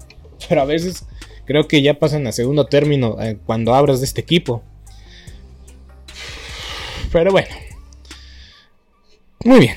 Pero 0.51 0.61
a 0.61 0.65
veces 0.67 1.07
creo 1.47 1.67
que 1.67 1.81
ya 1.81 1.99
pasan 1.99 2.27
a 2.27 2.33
segundo 2.33 2.67
término 2.67 3.17
eh, 3.23 3.39
cuando 3.47 3.75
abras 3.75 4.01
de 4.01 4.05
este 4.05 4.21
equipo. 4.21 4.63
Pero 7.11 7.33
bueno. 7.33 7.49
Muy 9.47 9.61
bien, 9.61 9.77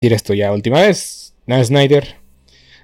decir 0.00 0.12
esto 0.12 0.32
ya 0.32 0.52
última 0.52 0.80
vez. 0.80 1.34
No, 1.46 1.62
Snyder. 1.62 2.16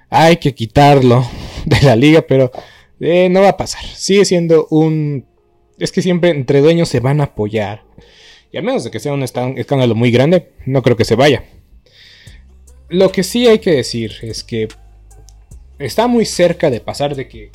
Hay 0.09 0.37
que 0.37 0.53
quitarlo 0.53 1.25
de 1.65 1.81
la 1.81 1.95
liga, 1.95 2.21
pero 2.21 2.51
eh, 2.99 3.29
no 3.29 3.41
va 3.41 3.49
a 3.49 3.57
pasar. 3.57 3.85
Sigue 3.85 4.25
siendo 4.25 4.67
un... 4.69 5.25
Es 5.79 5.91
que 5.91 6.01
siempre 6.01 6.29
entre 6.29 6.61
dueños 6.61 6.89
se 6.89 6.99
van 6.99 7.21
a 7.21 7.25
apoyar. 7.25 7.83
Y 8.51 8.57
a 8.57 8.61
menos 8.61 8.83
de 8.83 8.91
que 8.91 8.99
sea 8.99 9.13
un 9.13 9.23
escándalo 9.23 9.95
muy 9.95 10.11
grande, 10.11 10.51
no 10.65 10.81
creo 10.81 10.95
que 10.95 11.05
se 11.05 11.15
vaya. 11.15 11.43
Lo 12.89 13.11
que 13.11 13.23
sí 13.23 13.47
hay 13.47 13.59
que 13.59 13.71
decir 13.71 14.13
es 14.21 14.43
que 14.43 14.67
está 15.79 16.07
muy 16.07 16.25
cerca 16.25 16.69
de 16.69 16.79
pasar 16.79 17.15
de 17.15 17.27
que 17.27 17.51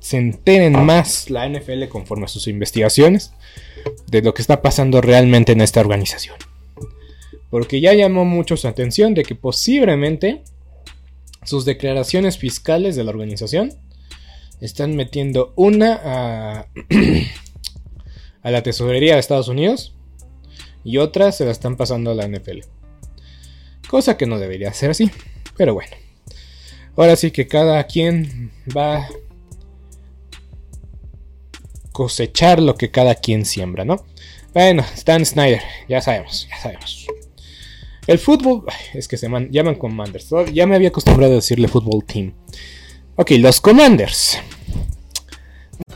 se 0.00 0.16
enteren 0.16 0.84
más 0.84 1.30
la 1.30 1.48
NFL 1.48 1.88
conforme 1.88 2.24
a 2.24 2.28
sus 2.28 2.48
investigaciones 2.48 3.32
de 4.08 4.22
lo 4.22 4.34
que 4.34 4.42
está 4.42 4.60
pasando 4.60 5.00
realmente 5.00 5.52
en 5.52 5.60
esta 5.60 5.80
organización 5.80 6.36
porque 7.52 7.82
ya 7.82 7.92
llamó 7.92 8.24
mucho 8.24 8.56
su 8.56 8.66
atención 8.66 9.12
de 9.12 9.24
que 9.24 9.34
posiblemente 9.34 10.42
sus 11.44 11.66
declaraciones 11.66 12.38
fiscales 12.38 12.96
de 12.96 13.04
la 13.04 13.10
organización 13.10 13.74
están 14.62 14.96
metiendo 14.96 15.52
una 15.54 16.00
a, 16.02 16.66
la 18.42 18.62
tesorería 18.62 19.12
de 19.12 19.20
Estados 19.20 19.48
Unidos 19.48 19.94
y 20.82 20.96
otra 20.96 21.30
se 21.30 21.44
la 21.44 21.50
están 21.50 21.76
pasando 21.76 22.12
a 22.12 22.14
la 22.14 22.26
NFL. 22.26 22.60
Cosa 23.86 24.16
que 24.16 24.24
no 24.24 24.38
debería 24.38 24.72
ser 24.72 24.92
así. 24.92 25.10
Pero 25.54 25.74
bueno. 25.74 25.94
Ahora 26.96 27.16
sí 27.16 27.32
que 27.32 27.48
cada 27.48 27.84
quien 27.84 28.50
va 28.74 29.10
cosechar 31.92 32.62
lo 32.62 32.76
que 32.76 32.90
cada 32.90 33.14
quien 33.14 33.44
siembra, 33.44 33.84
¿no? 33.84 34.06
Bueno, 34.54 34.86
Stan 34.94 35.26
Snyder, 35.26 35.60
ya 35.86 36.00
sabemos, 36.00 36.48
ya 36.48 36.56
sabemos. 36.56 37.06
El 38.06 38.18
fútbol, 38.18 38.64
es 38.94 39.06
que 39.06 39.16
se 39.16 39.28
llaman 39.28 39.76
Commanders. 39.76 40.28
Ya 40.52 40.66
me 40.66 40.74
había 40.74 40.88
acostumbrado 40.88 41.32
a 41.32 41.36
decirle 41.36 41.68
fútbol 41.68 42.04
team. 42.04 42.34
Ok, 43.14 43.32
los 43.38 43.60
Commanders. 43.60 44.38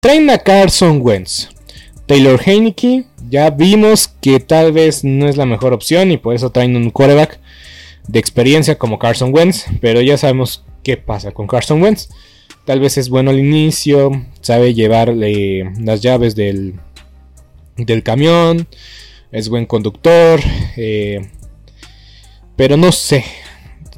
Traen 0.00 0.30
a 0.30 0.38
Carson 0.38 1.00
Wentz. 1.02 1.48
Taylor 2.06 2.40
Heineke, 2.44 3.04
ya 3.30 3.50
vimos 3.50 4.08
que 4.08 4.38
tal 4.40 4.72
vez 4.72 5.04
no 5.04 5.28
es 5.28 5.36
la 5.36 5.46
mejor 5.46 5.72
opción 5.72 6.10
y 6.10 6.18
por 6.18 6.34
eso 6.34 6.50
traen 6.50 6.76
un 6.76 6.90
quarterback 6.90 7.40
de 8.08 8.18
experiencia 8.18 8.78
como 8.78 8.98
Carson 8.98 9.32
Wentz, 9.32 9.64
pero 9.80 10.00
ya 10.02 10.18
sabemos 10.18 10.64
qué 10.82 10.96
pasa 10.96 11.32
con 11.32 11.46
Carson 11.46 11.82
Wentz. 11.82 12.10
Tal 12.66 12.80
vez 12.80 12.98
es 12.98 13.08
bueno 13.08 13.30
al 13.30 13.38
inicio, 13.38 14.10
sabe 14.40 14.74
llevarle 14.74 15.72
las 15.80 16.00
llaves 16.00 16.34
del, 16.34 16.74
del 17.76 18.02
camión, 18.02 18.68
es 19.32 19.48
buen 19.48 19.66
conductor, 19.66 20.40
eh, 20.76 21.28
pero 22.56 22.76
no 22.76 22.92
sé. 22.92 23.24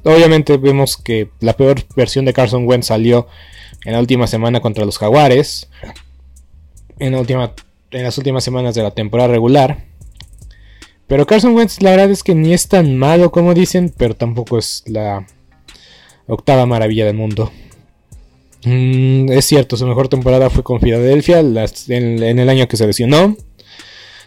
Obviamente 0.05 0.57
vemos 0.57 0.97
que 0.97 1.31
la 1.41 1.57
peor 1.57 1.83
versión 1.97 2.25
de 2.25 2.33
Carson 2.33 2.67
Wentz 2.67 2.87
salió 2.87 3.27
en 3.85 3.93
la 3.93 4.01
última 4.01 4.27
semana 4.27 4.61
contra 4.61 4.85
los 4.85 4.99
Jaguares, 4.99 5.69
en, 6.99 7.13
las 7.91 8.19
últimas 8.19 8.45
semanas 8.45 8.75
de 8.75 8.83
la 8.83 8.91
temporada 8.91 9.29
regular. 9.29 9.85
Pero 11.07 11.27
Carson 11.27 11.55
Wentz 11.55 11.81
la 11.83 11.91
verdad 11.91 12.11
es 12.11 12.23
que 12.23 12.35
ni 12.35 12.53
es 12.53 12.69
tan 12.69 12.97
malo 12.97 13.31
como 13.31 13.55
dicen, 13.55 13.93
pero 13.97 14.17
tampoco 14.17 14.59
es 14.59 14.83
la 14.87 15.27
octava 16.27 16.67
maravilla 16.67 17.07
del 17.07 17.15
mundo. 17.15 17.53
Mm, 18.65 19.31
es 19.31 19.45
cierto, 19.45 19.77
su 19.77 19.87
mejor 19.87 20.09
temporada 20.09 20.51
fue 20.51 20.65
con 20.65 20.81
Filadelfia 20.81 21.39
en, 21.41 22.39
el 22.39 22.49
año 22.49 22.67
que 22.67 22.77
se 22.77 22.87
lesionó. 22.87 23.37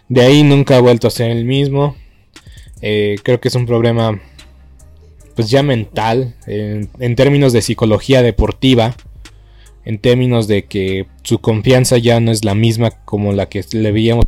De 0.08 0.22
ahí 0.22 0.44
nunca 0.44 0.78
ha 0.78 0.82
vuelto 0.82 1.08
a 1.08 1.12
ser 1.12 1.32
el 1.32 1.44
mismo. 1.44 1.96
Eh, 2.82 3.18
creo 3.24 3.42
que 3.42 3.50
es 3.50 3.56
un 3.56 3.66
problema 3.66 4.22
pues 5.36 5.50
ya 5.50 5.64
mental 5.64 6.36
en 6.48 7.16
términos 7.16 7.54
de 7.54 7.62
psicología 7.62 8.22
deportiva 8.22 8.96
en 9.90 9.98
términos 9.98 10.48
de 10.48 10.66
que 10.66 11.08
su 11.24 11.40
confianza 11.40 11.98
ya 11.98 12.20
no 12.20 12.32
es 12.32 12.46
la 12.46 12.54
misma 12.54 12.92
como 12.92 13.34
la 13.34 13.48
que 13.50 13.66
le 13.72 13.92
veíamos. 13.92 14.26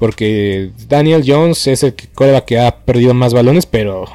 Porque 0.00 0.72
Daniel 0.88 1.22
Jones 1.24 1.68
es 1.68 1.84
el 1.84 1.94
que 1.94 2.58
ha 2.58 2.78
perdido 2.78 3.14
más 3.14 3.32
balones, 3.32 3.64
pero 3.64 4.06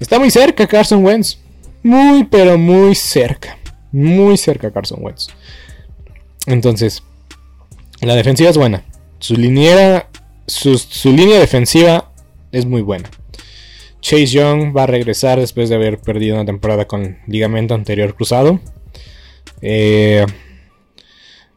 está 0.00 0.18
muy 0.18 0.30
cerca 0.30 0.66
Carson 0.66 1.04
Wentz. 1.04 1.36
Muy, 1.82 2.24
pero 2.24 2.56
muy 2.56 2.94
cerca. 2.94 3.58
Muy 3.92 4.38
cerca 4.38 4.70
Carson 4.70 5.00
Wentz. 5.02 5.26
Entonces, 6.46 7.02
la 8.00 8.14
defensiva 8.14 8.48
es 8.48 8.56
buena. 8.56 8.84
Su 9.18 9.36
línea, 9.36 10.08
su, 10.46 10.78
su 10.78 11.12
línea 11.12 11.38
defensiva 11.38 12.10
es 12.52 12.64
muy 12.64 12.80
buena. 12.80 13.10
Chase 14.00 14.26
Young 14.26 14.76
va 14.76 14.84
a 14.84 14.86
regresar 14.86 15.40
después 15.40 15.68
de 15.68 15.74
haber 15.74 15.98
perdido 15.98 16.36
una 16.36 16.44
temporada 16.44 16.86
con 16.86 17.18
ligamento 17.26 17.74
anterior 17.74 18.14
cruzado. 18.14 18.60
Eh, 19.60 20.24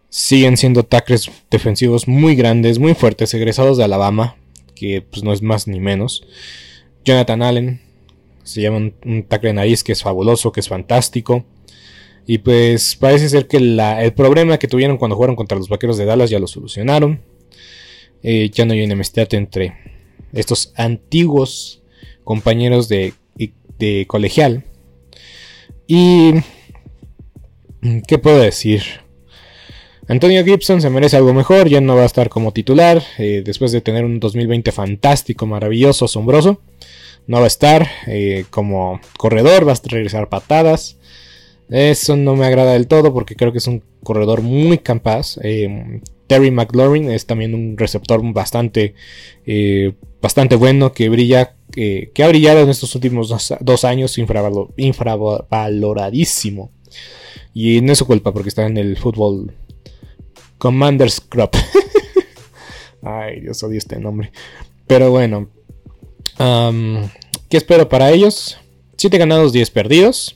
siguen 0.09 0.57
siendo 0.57 0.83
tackles 0.83 1.31
defensivos 1.49 2.07
muy 2.07 2.35
grandes, 2.35 2.79
muy 2.79 2.93
fuertes, 2.93 3.33
egresados 3.33 3.77
de 3.77 3.83
Alabama, 3.83 4.35
que 4.75 5.01
pues 5.01 5.23
no 5.23 5.33
es 5.33 5.41
más 5.41 5.67
ni 5.67 5.79
menos. 5.79 6.25
Jonathan 7.05 7.41
Allen, 7.41 7.81
se 8.43 8.61
llama 8.61 8.77
un, 8.77 9.23
tackle 9.27 9.49
de 9.49 9.53
nariz 9.53 9.83
que 9.83 9.91
es 9.91 10.01
fabuloso, 10.01 10.51
que 10.51 10.59
es 10.59 10.67
fantástico. 10.67 11.45
Y 12.27 12.39
pues 12.39 12.95
parece 12.95 13.29
ser 13.29 13.47
que 13.47 13.57
el 13.57 14.13
problema 14.13 14.57
que 14.57 14.67
tuvieron 14.67 14.97
cuando 14.97 15.15
jugaron 15.15 15.35
contra 15.35 15.57
los 15.57 15.69
vaqueros 15.69 15.97
de 15.97 16.05
Dallas 16.05 16.29
ya 16.29 16.39
lo 16.39 16.47
solucionaron. 16.47 17.21
Eh, 18.23 18.49
ya 18.51 18.65
no 18.65 18.73
hay 18.73 18.83
enemistad 18.83 19.33
entre 19.33 19.73
estos 20.31 20.73
antiguos 20.75 21.80
compañeros 22.31 22.87
de, 22.87 23.13
colegial. 24.07 24.63
Y... 25.85 26.35
¿Qué 28.07 28.17
puedo 28.19 28.39
decir? 28.39 28.83
Antonio 30.07 30.45
Gibson 30.45 30.81
se 30.81 30.89
merece 30.89 31.17
algo 31.17 31.33
mejor, 31.33 31.67
ya 31.67 31.81
no 31.81 31.97
va 31.97 32.03
a 32.03 32.05
estar 32.05 32.29
como 32.29 32.53
titular, 32.53 33.03
eh, 33.17 33.41
después 33.43 33.73
de 33.73 33.81
tener 33.81 34.05
un 34.05 34.21
2020 34.21 34.71
fantástico, 34.71 35.45
maravilloso, 35.45 36.05
asombroso. 36.05 36.61
No 37.27 37.39
va 37.39 37.43
a 37.43 37.47
estar 37.47 37.85
eh, 38.07 38.45
como 38.49 39.01
corredor, 39.17 39.67
va 39.67 39.73
a 39.73 39.79
regresar 39.89 40.29
patadas. 40.29 40.97
Eso 41.69 42.15
no 42.15 42.37
me 42.37 42.45
agrada 42.45 42.71
del 42.73 42.87
todo 42.87 43.13
porque 43.13 43.35
creo 43.35 43.51
que 43.51 43.57
es 43.57 43.67
un 43.67 43.83
corredor 44.03 44.41
muy 44.41 44.77
capaz. 44.77 45.37
Eh, 45.43 45.99
Terry 46.27 46.49
McLaurin 46.51 47.11
es 47.11 47.25
también 47.25 47.53
un 47.53 47.77
receptor 47.77 48.21
bastante, 48.31 48.93
bastante 50.21 50.55
bueno 50.55 50.93
que 50.93 51.09
brilla 51.09 51.55
que, 51.71 52.11
ha 52.23 52.27
brillado 52.27 52.61
en 52.61 52.69
estos 52.69 52.93
últimos 52.95 53.33
dos, 53.59 53.85
años 53.85 54.17
infravaloradísimo. 54.17 56.71
Y 57.53 57.81
no 57.81 57.91
es 57.93 57.97
su 57.97 58.05
culpa 58.05 58.31
porque 58.31 58.49
está 58.49 58.65
en 58.65 58.77
el 58.77 58.97
fútbol 58.97 59.53
Commanders 60.57 61.21
Club. 61.21 61.49
Ay, 63.01 63.39
Dios 63.41 63.61
odio 63.63 63.77
este 63.77 63.99
nombre. 63.99 64.31
Pero 64.87 65.11
bueno. 65.11 65.49
¿Qué 67.49 67.57
espero 67.57 67.89
para 67.89 68.11
ellos? 68.11 68.57
7 68.97 69.17
ganados, 69.17 69.51
10 69.51 69.69
perdidos. 69.71 70.35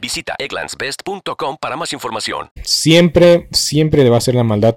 Visita 0.00 0.34
egglandsbest.com 0.38 1.56
para 1.60 1.76
más 1.76 1.92
información. 1.92 2.50
Siempre, 2.62 3.48
siempre 3.50 4.08
va 4.08 4.18
a 4.18 4.20
ser 4.20 4.34
la 4.34 4.44
maldad 4.44 4.76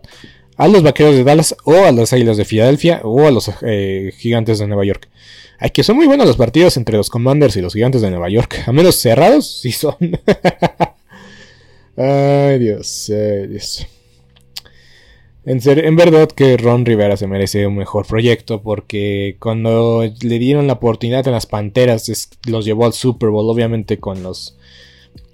a 0.57 0.67
los 0.67 0.81
vaqueros 0.81 1.15
de 1.15 1.23
Dallas 1.23 1.55
o 1.65 1.86
a 1.86 1.91
las 1.91 2.13
águilas 2.13 2.38
de 2.38 2.45
Filadelfia 2.45 3.01
o 3.03 3.27
a 3.27 3.31
los 3.31 3.51
eh, 3.62 4.12
gigantes 4.17 4.60
de 4.60 4.67
Nueva 4.67 4.86
York. 4.86 5.07
Hay 5.60 5.69
que 5.69 5.83
son 5.83 5.95
muy 5.95 6.07
buenos 6.07 6.27
los 6.27 6.38
partidos 6.38 6.77
entre 6.77 6.97
los 6.97 7.10
Commanders 7.10 7.55
y 7.57 7.62
los 7.62 7.73
gigantes 7.73 8.01
de 8.01 8.10
Nueva 8.10 8.29
York. 8.29 8.63
A 8.65 8.71
menos 8.71 8.95
cerrados, 8.95 9.47
sí 9.62 9.71
son. 9.71 9.95
ay 11.95 12.60
Dios, 12.60 13.12
ay 13.12 13.47
Dios. 13.47 13.88
En, 15.45 15.62
en 15.65 15.95
verdad 15.95 16.27
que 16.27 16.57
Ron 16.57 16.86
Rivera 16.86 17.15
se 17.15 17.25
merece 17.27 17.65
un 17.65 17.77
mejor 17.77 18.05
proyecto 18.05 18.62
porque 18.62 19.38
cuando 19.39 20.03
le 20.21 20.39
dieron 20.39 20.67
la 20.67 20.73
oportunidad 20.73 21.25
a 21.27 21.31
las 21.31 21.45
Panteras 21.45 22.29
los 22.47 22.65
llevó 22.65 22.86
al 22.86 22.93
Super 22.93 23.29
Bowl, 23.29 23.49
obviamente 23.49 23.97
con 23.97 24.23
los 24.23 24.57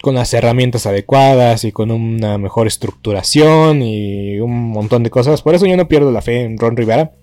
con 0.03 0.15
las 0.15 0.33
herramientas 0.33 0.85
adecuadas 0.85 1.63
y 1.63 1.71
con 1.71 1.89
una 1.89 2.37
mejor 2.37 2.67
estructuración 2.67 3.81
y 3.81 4.37
un 4.41 4.69
montón 4.71 5.01
de 5.01 5.09
cosas. 5.09 5.41
Por 5.41 5.55
eso 5.55 5.65
yo 5.65 5.77
no 5.77 5.87
pierdo 5.87 6.11
la 6.11 6.21
fe 6.21 6.41
en 6.41 6.57
Ron 6.57 6.75
Rivera. 6.75 7.13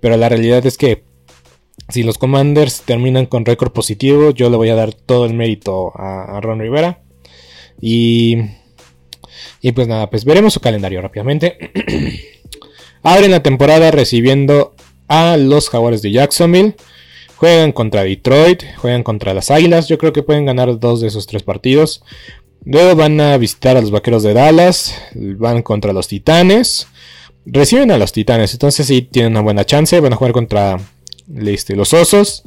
Pero 0.00 0.16
la 0.16 0.30
realidad 0.30 0.64
es 0.64 0.78
que 0.78 1.04
si 1.90 2.02
los 2.02 2.16
Commanders 2.16 2.84
terminan 2.86 3.26
con 3.26 3.44
récord 3.44 3.72
positivo, 3.72 4.30
yo 4.30 4.48
le 4.48 4.56
voy 4.56 4.70
a 4.70 4.76
dar 4.76 4.94
todo 4.94 5.26
el 5.26 5.34
mérito 5.34 5.92
a, 5.94 6.40
Ron 6.40 6.60
Rivera. 6.60 7.02
Y, 7.82 8.38
y 9.60 9.72
pues 9.72 9.86
nada, 9.86 10.08
pues 10.08 10.24
veremos 10.24 10.54
su 10.54 10.60
calendario 10.60 11.02
rápidamente. 11.02 11.58
Abren 13.02 13.30
la 13.30 13.42
temporada 13.42 13.90
recibiendo 13.90 14.74
a 15.06 15.36
los 15.36 15.68
Jaguares 15.68 16.00
de 16.00 16.12
Jacksonville. 16.12 16.76
Juegan 17.40 17.72
contra 17.72 18.04
Detroit, 18.04 18.64
juegan 18.76 19.02
contra 19.02 19.32
las 19.32 19.50
Águilas. 19.50 19.88
Yo 19.88 19.96
creo 19.96 20.12
que 20.12 20.22
pueden 20.22 20.44
ganar 20.44 20.78
dos 20.78 21.00
de 21.00 21.06
esos 21.06 21.26
tres 21.26 21.42
partidos. 21.42 22.02
Luego 22.66 22.94
van 22.96 23.18
a 23.18 23.38
visitar 23.38 23.78
a 23.78 23.80
los 23.80 23.90
Vaqueros 23.90 24.22
de 24.22 24.34
Dallas. 24.34 24.94
Van 25.14 25.62
contra 25.62 25.94
los 25.94 26.06
Titanes. 26.06 26.86
Reciben 27.46 27.92
a 27.92 27.96
los 27.96 28.12
Titanes. 28.12 28.52
Entonces 28.52 28.86
sí 28.86 29.00
tienen 29.00 29.32
una 29.32 29.40
buena 29.40 29.64
chance. 29.64 29.98
Van 30.00 30.12
a 30.12 30.16
jugar 30.16 30.34
contra 30.34 30.76
este, 31.34 31.76
los 31.76 31.94
Osos. 31.94 32.42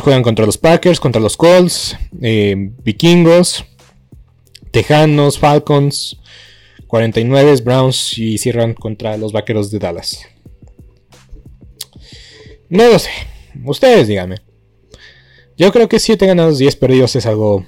Juegan 0.00 0.22
contra 0.22 0.46
los 0.46 0.56
Packers, 0.56 1.00
contra 1.00 1.20
los 1.20 1.36
Colts, 1.36 1.96
eh, 2.22 2.54
Vikingos, 2.84 3.64
Tejanos, 4.70 5.40
Falcons, 5.40 6.20
49 6.86 7.56
Browns 7.64 8.16
y 8.18 8.38
cierran 8.38 8.74
contra 8.74 9.16
los 9.16 9.32
Vaqueros 9.32 9.72
de 9.72 9.80
Dallas. 9.80 10.20
No 12.68 12.86
lo 12.86 13.00
sé. 13.00 13.33
Ustedes 13.64 14.08
díganme. 14.08 14.36
Yo 15.56 15.72
creo 15.72 15.88
que 15.88 15.98
7 15.98 16.26
ganados, 16.26 16.58
10 16.58 16.76
perdidos 16.76 17.14
es 17.16 17.26
algo 17.26 17.64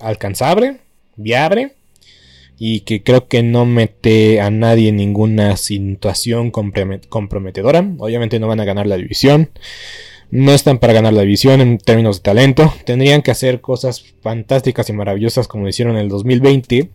alcanzable, 0.00 0.80
viable. 1.16 1.74
Y 2.60 2.80
que 2.80 3.04
creo 3.04 3.28
que 3.28 3.44
no 3.44 3.66
mete 3.66 4.40
a 4.40 4.50
nadie 4.50 4.88
en 4.88 4.96
ninguna 4.96 5.56
situación 5.56 6.50
comprometedora. 6.50 7.88
Obviamente 7.98 8.40
no 8.40 8.48
van 8.48 8.58
a 8.58 8.64
ganar 8.64 8.88
la 8.88 8.96
división. 8.96 9.50
No 10.30 10.52
están 10.52 10.78
para 10.78 10.92
ganar 10.92 11.12
la 11.12 11.22
división 11.22 11.60
en 11.60 11.78
términos 11.78 12.16
de 12.16 12.22
talento. 12.24 12.74
Tendrían 12.84 13.22
que 13.22 13.30
hacer 13.30 13.60
cosas 13.60 14.04
fantásticas 14.22 14.90
y 14.90 14.92
maravillosas 14.92 15.46
como 15.46 15.68
hicieron 15.68 15.94
en 15.94 16.02
el 16.02 16.08
2020. 16.08 16.90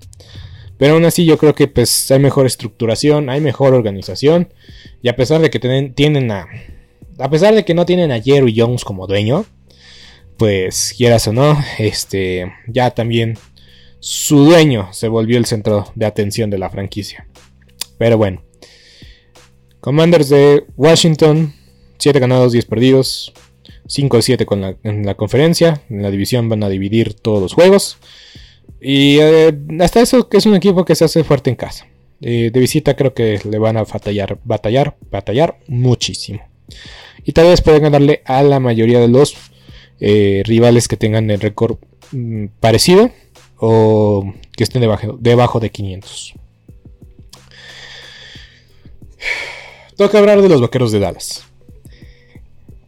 Pero 0.77 0.95
aún 0.95 1.05
así 1.05 1.25
yo 1.25 1.37
creo 1.37 1.55
que 1.55 1.67
pues 1.67 2.11
hay 2.11 2.19
mejor 2.19 2.45
estructuración, 2.45 3.29
hay 3.29 3.39
mejor 3.39 3.73
organización. 3.73 4.53
Y 5.01 5.07
a 5.07 5.15
pesar 5.15 5.39
de 5.39 5.49
que 5.49 5.59
tienen 5.59 6.29
a 6.29 6.45
a 7.17 7.29
pesar 7.29 7.53
de 7.55 7.65
que 7.65 7.73
no 7.73 7.85
tienen 7.85 8.11
a 8.11 8.21
Jerry 8.21 8.53
Jones 8.55 8.83
como 8.83 9.07
dueño, 9.07 9.45
pues 10.37 10.93
quieras 10.97 11.27
o 11.27 11.33
no, 11.33 11.57
este, 11.77 12.51
ya 12.67 12.91
también 12.91 13.37
su 13.99 14.43
dueño 14.43 14.89
se 14.91 15.07
volvió 15.07 15.37
el 15.37 15.45
centro 15.45 15.85
de 15.95 16.05
atención 16.05 16.49
de 16.49 16.57
la 16.57 16.69
franquicia. 16.69 17.27
Pero 17.97 18.17
bueno, 18.17 18.43
Commanders 19.79 20.29
de 20.29 20.65
Washington, 20.75 21.53
7 21.99 22.19
ganados, 22.19 22.51
10 22.51 22.65
perdidos, 22.65 23.33
5 23.87 24.21
7 24.21 24.45
con 24.45 24.61
la, 24.61 24.75
en 24.83 25.05
la 25.05 25.15
conferencia, 25.15 25.81
en 25.89 26.01
la 26.01 26.11
división 26.11 26.49
van 26.49 26.63
a 26.63 26.69
dividir 26.69 27.13
todos 27.13 27.41
los 27.41 27.53
juegos. 27.53 27.97
Y 28.81 29.19
eh, 29.19 29.57
hasta 29.79 30.01
eso 30.01 30.27
que 30.27 30.37
es 30.37 30.45
un 30.45 30.55
equipo 30.55 30.83
que 30.83 30.95
se 30.95 31.05
hace 31.05 31.23
fuerte 31.23 31.49
en 31.49 31.55
casa. 31.55 31.87
Eh, 32.21 32.51
de 32.53 32.59
visita 32.59 32.95
creo 32.95 33.13
que 33.13 33.39
le 33.49 33.57
van 33.57 33.77
a 33.77 33.83
batallar, 33.83 34.39
batallar, 34.43 34.97
batallar 35.09 35.59
muchísimo. 35.67 36.41
Y 37.25 37.31
tal 37.31 37.47
vez 37.47 37.61
puedan 37.61 37.83
ganarle 37.83 38.21
a 38.25 38.43
la 38.43 38.59
mayoría 38.59 38.99
de 38.99 39.07
los 39.07 39.35
eh, 39.99 40.43
rivales 40.45 40.87
que 40.87 40.97
tengan 40.97 41.29
el 41.31 41.39
récord 41.39 41.77
mm, 42.11 42.47
parecido 42.59 43.11
o 43.57 44.33
que 44.55 44.63
estén 44.63 44.81
debajo, 44.81 45.17
debajo 45.19 45.59
de 45.59 45.69
500. 45.69 46.33
Toca 49.95 50.19
hablar 50.19 50.41
de 50.41 50.49
los 50.49 50.59
vaqueros 50.59 50.91
de 50.91 50.99
Dallas. 50.99 51.45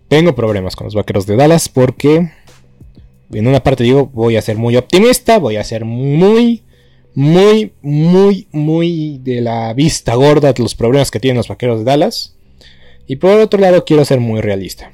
Tengo 0.07 0.35
problemas 0.35 0.75
con 0.75 0.85
los 0.85 0.95
vaqueros 0.95 1.25
de 1.25 1.35
Dallas 1.35 1.69
porque 1.69 2.31
en 3.31 3.47
una 3.47 3.63
parte 3.63 3.83
digo 3.83 4.07
voy 4.07 4.37
a 4.37 4.41
ser 4.41 4.57
muy 4.57 4.75
optimista, 4.75 5.39
voy 5.39 5.55
a 5.55 5.63
ser 5.63 5.85
muy, 5.85 6.63
muy, 7.13 7.73
muy, 7.81 8.47
muy 8.51 9.19
de 9.23 9.41
la 9.41 9.73
vista 9.73 10.15
gorda 10.15 10.53
de 10.53 10.61
los 10.63 10.75
problemas 10.75 11.11
que 11.11 11.19
tienen 11.19 11.37
los 11.37 11.47
vaqueros 11.47 11.79
de 11.79 11.85
Dallas. 11.85 12.34
Y 13.07 13.17
por 13.17 13.39
otro 13.39 13.59
lado 13.59 13.85
quiero 13.85 14.05
ser 14.05 14.19
muy 14.19 14.41
realista. 14.41 14.91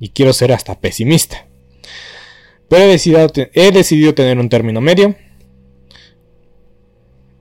Y 0.00 0.08
quiero 0.08 0.32
ser 0.32 0.52
hasta 0.52 0.78
pesimista. 0.78 1.46
Pero 2.68 2.84
he 2.84 3.70
decidido, 3.70 4.14
tener 4.14 4.38
un 4.38 4.48
término 4.48 4.80
medio. 4.80 5.14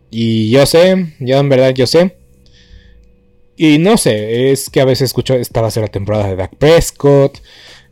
Y 0.09 0.49
yo 0.49 0.65
sé, 0.65 1.13
ya 1.19 1.39
en 1.39 1.49
verdad 1.49 1.73
yo 1.73 1.87
sé. 1.87 2.15
Y 3.55 3.77
no 3.77 3.97
sé, 3.97 4.51
es 4.51 4.69
que 4.69 4.81
a 4.81 4.85
veces 4.85 5.05
escucho, 5.05 5.33
esta 5.35 5.61
va 5.61 5.67
a 5.67 5.71
ser 5.71 5.83
la 5.83 5.89
temporada 5.89 6.27
de 6.27 6.35
Dak 6.35 6.55
Prescott. 6.55 7.39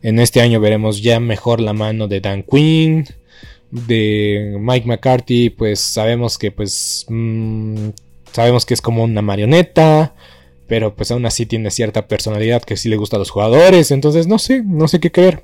En 0.02 0.18
este 0.18 0.40
año 0.40 0.60
veremos 0.60 1.02
ya 1.02 1.18
mejor 1.18 1.60
la 1.60 1.72
mano 1.72 2.08
de 2.08 2.20
Dan 2.20 2.42
Quinn. 2.42 3.06
De 3.70 4.56
Mike 4.60 4.86
McCarthy, 4.86 5.50
pues 5.50 5.80
sabemos 5.80 6.38
que 6.38 6.52
pues... 6.52 7.06
Mm, 7.08 7.88
sabemos 8.32 8.66
que 8.66 8.74
es 8.74 8.80
como 8.80 9.02
una 9.02 9.22
marioneta 9.22 10.14
pero 10.70 10.94
pues 10.94 11.10
aún 11.10 11.26
así 11.26 11.46
tiene 11.46 11.72
cierta 11.72 12.06
personalidad 12.06 12.62
que 12.62 12.76
sí 12.76 12.88
le 12.88 12.94
gusta 12.94 13.16
a 13.16 13.18
los 13.18 13.30
jugadores, 13.30 13.90
entonces 13.90 14.28
no 14.28 14.38
sé, 14.38 14.62
no 14.64 14.86
sé 14.86 15.00
qué 15.00 15.10
creer. 15.10 15.42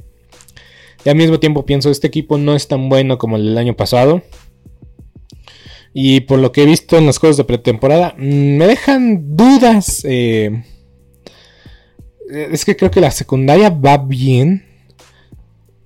Y 1.05 1.09
al 1.09 1.17
mismo 1.17 1.41
tiempo 1.41 1.67
pienso, 1.67 1.91
este 1.91 2.07
equipo 2.07 2.39
no 2.39 2.55
es 2.55 2.69
tan 2.69 2.89
bueno 2.89 3.19
como 3.19 3.35
el 3.35 3.47
del 3.47 3.59
año 3.59 3.75
pasado. 3.75 4.23
Y 5.93 6.21
por 6.21 6.39
lo 6.39 6.53
que 6.53 6.62
he 6.62 6.65
visto 6.65 6.97
en 6.97 7.07
los 7.07 7.19
juegos 7.19 7.37
de 7.39 7.43
pretemporada, 7.43 8.15
mm, 8.17 8.57
me 8.57 8.69
dejan 8.69 9.37
dudas. 9.37 10.05
Eh, 10.05 10.62
es 12.31 12.65
que 12.65 12.77
creo 12.77 12.93
que 12.93 13.01
la 13.01 13.11
secundaria 13.11 13.71
va 13.71 13.99
bien. 13.99 14.65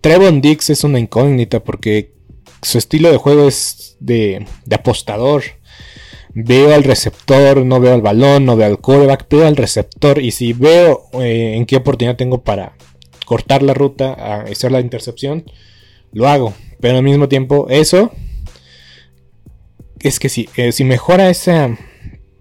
Trevon 0.03 0.43
Dix 0.43 0.69
es 0.69 0.85
una 0.85 1.01
incógnita 1.01 1.65
porque 1.65 2.13
su 2.61 2.77
estilo 2.77 3.11
de 3.11 3.17
juego 3.17 3.49
es 3.49 3.97
de 4.01 4.45
apostador 4.71 5.45
veo 6.35 6.75
al 6.75 6.85
receptor, 6.85 7.65
no 7.65 7.81
veo 7.81 7.95
al 7.95 8.03
balón, 8.03 8.45
no 8.45 8.57
veo 8.57 8.67
al 8.67 8.81
coreback, 8.81 9.29
veo 9.29 9.47
al 9.47 9.57
receptor 9.57 10.21
y 10.21 10.31
si 10.31 10.53
veo 10.53 11.09
eh, 11.15 11.55
en 11.57 11.67
qué 11.67 11.77
oportunidad 11.77 12.17
tengo 12.17 12.43
para 12.43 12.77
cortar 13.25 13.63
la 13.63 13.75
ruta, 13.75 14.13
hacer 14.43 14.73
la 14.73 14.81
intercepción, 14.81 15.45
lo 16.13 16.29
hago. 16.29 16.55
Pero 16.81 16.97
al 16.97 17.03
mismo 17.03 17.29
tiempo, 17.29 17.67
eso 17.69 18.11
es 20.01 20.19
que 20.19 20.29
si, 20.29 20.49
eh, 20.57 20.73
si 20.73 20.85
mejora 20.85 21.31
esa, 21.31 21.77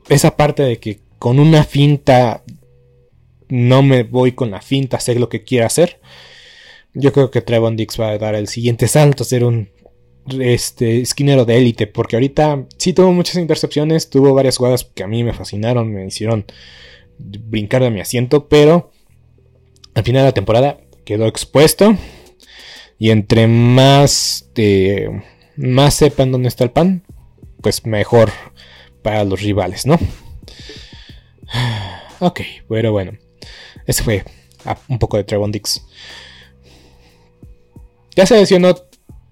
esa 0.08 0.36
parte 0.38 0.64
de 0.64 0.80
que 0.80 1.02
con 1.20 1.40
una 1.40 1.64
finta 1.64 2.44
no 3.50 3.82
me 3.82 4.04
voy 4.04 4.32
con 4.32 4.52
la 4.52 4.62
finta, 4.62 5.00
sé 5.00 5.16
lo 5.16 5.30
que 5.30 5.44
quiero 5.44 5.66
hacer. 5.66 6.00
Yo 6.94 7.12
creo 7.14 7.30
que 7.30 7.42
Trevon 7.42 7.76
Dix 7.76 8.00
va 8.00 8.10
a 8.10 8.18
dar 8.18 8.36
el 8.36 8.48
siguiente 8.48 8.88
salto, 8.88 9.24
ser 9.24 9.44
un 9.44 9.70
este, 10.40 11.02
esquinero 11.02 11.46
de 11.46 11.58
élite, 11.58 11.88
porque 11.88 12.16
ahorita 12.16 12.66
sí 12.78 12.94
tuvo 12.94 13.12
muchas 13.12 13.36
intercepciones, 13.36 14.10
tuvo 14.10 14.34
varias 14.34 14.58
jugadas 14.58 14.86
que 14.86 15.04
a 15.04 15.08
mí 15.08 15.24
me 15.24 15.34
fascinaron, 15.34 15.92
me 15.92 16.06
hicieron 16.06 16.46
brincar 17.18 17.84
de 17.84 17.92
mi 17.92 18.00
asiento, 18.00 18.48
pero 18.48 18.92
al 19.94 20.04
final 20.04 20.24
de 20.24 20.28
la 20.28 20.34
temporada 20.34 20.80
quedó 21.06 21.28
expuesto 21.28 21.96
y 22.98 23.12
entre 23.12 23.48
más 23.48 24.50
más 25.56 25.94
sepan 25.94 26.32
dónde 26.32 26.50
está 26.50 26.64
el 26.64 26.72
pan, 26.72 27.04
pues 27.62 27.86
mejor 27.86 28.32
para 29.02 29.24
los 29.24 29.42
rivales, 29.42 29.86
¿no? 29.86 29.98
Ok, 32.22 32.42
pero 32.68 32.92
bueno, 32.92 33.14
ese 33.86 34.04
fue 34.04 34.26
un 34.90 35.00
poco 35.00 35.16
de 35.16 35.24
Trevon 35.24 35.54
Dix. 35.54 35.86
Ya 38.14 38.26
se 38.26 38.36
mencionó 38.36 38.76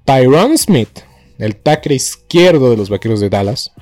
Tyron 0.08 0.58
Smith, 0.58 1.02
el 1.38 1.58
tackle 1.58 1.94
izquierdo 1.94 2.70
de 2.70 2.78
los 2.78 2.90
Vaqueros 2.90 3.20
de 3.20 3.30
Dallas, 3.30 3.74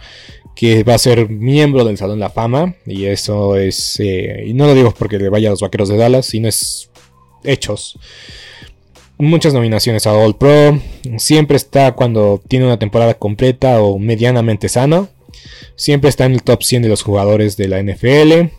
que 0.56 0.84
va 0.84 0.96
a 0.96 0.98
ser 0.98 1.30
miembro 1.30 1.86
del 1.86 2.00
Salón 2.00 2.18
de 2.18 2.22
la 2.22 2.32
Fama. 2.32 2.74
Y 2.88 3.06
eso 3.06 3.56
es, 3.58 4.00
eh, 4.00 4.46
y 4.48 4.56
no 4.56 4.66
lo 4.66 4.74
digo 4.74 4.92
porque 4.98 5.20
le 5.20 5.30
vaya 5.30 5.50
a 5.50 5.52
los 5.52 5.62
Vaqueros 5.62 5.88
de 5.88 5.98
Dallas, 5.98 6.26
sino 6.26 6.48
es 6.48 6.90
hechos. 7.44 8.00
Muchas 9.20 9.54
nominaciones 9.54 10.08
a 10.08 10.14
All 10.14 10.36
Pro. 10.36 10.82
Siempre 11.18 11.58
está 11.58 11.92
cuando 11.92 12.42
tiene 12.48 12.66
una 12.66 12.80
temporada 12.80 13.14
completa 13.14 13.80
o 13.82 14.00
medianamente 14.00 14.68
sano. 14.68 15.10
Siempre 15.76 16.10
está 16.10 16.26
en 16.26 16.34
el 16.34 16.42
top 16.42 16.64
100 16.64 16.82
de 16.82 16.90
los 16.90 17.04
jugadores 17.04 17.56
de 17.56 17.68
la 17.68 17.84
NFL. 17.84 18.52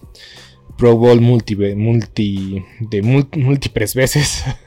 Pro 0.78 0.96
Bowl 0.96 1.20
multi, 1.20 1.56
de 1.56 3.02
múltiples 3.02 3.94
veces. 3.96 4.44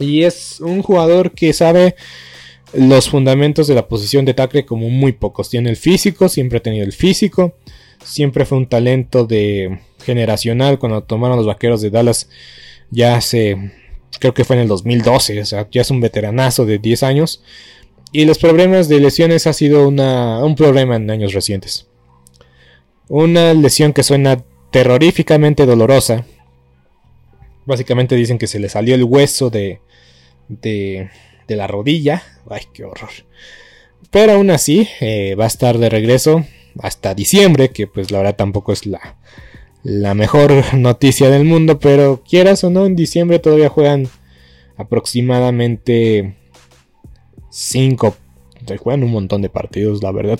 Y 0.00 0.24
es 0.24 0.60
un 0.60 0.82
jugador 0.82 1.32
que 1.32 1.52
sabe 1.52 1.94
los 2.72 3.08
fundamentos 3.08 3.66
de 3.66 3.74
la 3.74 3.86
posición 3.86 4.24
de 4.24 4.34
tackle 4.34 4.64
como 4.64 4.88
muy 4.88 5.12
pocos. 5.12 5.50
Tiene 5.50 5.70
el 5.70 5.76
físico, 5.76 6.28
siempre 6.28 6.58
ha 6.58 6.62
tenido 6.62 6.84
el 6.84 6.92
físico. 6.92 7.54
Siempre 8.04 8.46
fue 8.46 8.58
un 8.58 8.66
talento 8.66 9.26
de 9.26 9.78
generacional 10.04 10.78
cuando 10.78 11.02
tomaron 11.02 11.36
los 11.36 11.46
vaqueros 11.46 11.82
de 11.82 11.90
Dallas 11.90 12.28
ya 12.90 13.16
hace, 13.16 13.72
creo 14.18 14.34
que 14.34 14.44
fue 14.44 14.56
en 14.56 14.62
el 14.62 14.68
2012, 14.68 15.40
o 15.40 15.46
sea, 15.46 15.68
ya 15.70 15.82
es 15.82 15.90
un 15.90 16.00
veteranazo 16.00 16.66
de 16.66 16.78
10 16.78 17.02
años. 17.02 17.42
Y 18.12 18.24
los 18.24 18.38
problemas 18.38 18.88
de 18.88 19.00
lesiones 19.00 19.46
ha 19.46 19.52
sido 19.52 19.86
un 19.86 20.54
problema 20.56 20.96
en 20.96 21.10
años 21.10 21.32
recientes. 21.32 21.86
Una 23.08 23.54
lesión 23.54 23.92
que 23.92 24.02
suena 24.02 24.42
terroríficamente 24.72 25.66
dolorosa. 25.66 26.24
Básicamente 27.66 28.16
dicen 28.16 28.38
que 28.38 28.48
se 28.48 28.58
le 28.58 28.68
salió 28.68 28.96
el 28.96 29.04
hueso 29.04 29.50
de, 29.50 29.80
de, 30.50 31.10
de 31.46 31.56
la 31.56 31.66
rodilla. 31.66 32.22
Ay, 32.48 32.62
qué 32.72 32.84
horror. 32.84 33.10
Pero 34.10 34.32
aún 34.32 34.50
así, 34.50 34.88
eh, 35.00 35.34
va 35.38 35.44
a 35.44 35.48
estar 35.48 35.78
de 35.78 35.88
regreso 35.88 36.44
hasta 36.80 37.14
diciembre, 37.14 37.70
que 37.70 37.86
pues 37.86 38.10
la 38.10 38.18
verdad 38.18 38.36
tampoco 38.36 38.72
es 38.72 38.86
la, 38.86 39.16
la 39.82 40.14
mejor 40.14 40.74
noticia 40.74 41.30
del 41.30 41.44
mundo, 41.44 41.78
pero 41.78 42.22
quieras 42.28 42.64
o 42.64 42.70
no, 42.70 42.86
en 42.86 42.96
diciembre 42.96 43.38
todavía 43.38 43.68
juegan 43.68 44.08
aproximadamente 44.76 46.36
5, 47.50 48.16
juegan 48.78 49.04
un 49.04 49.12
montón 49.12 49.42
de 49.42 49.50
partidos, 49.50 50.02
la 50.02 50.12
verdad. 50.12 50.38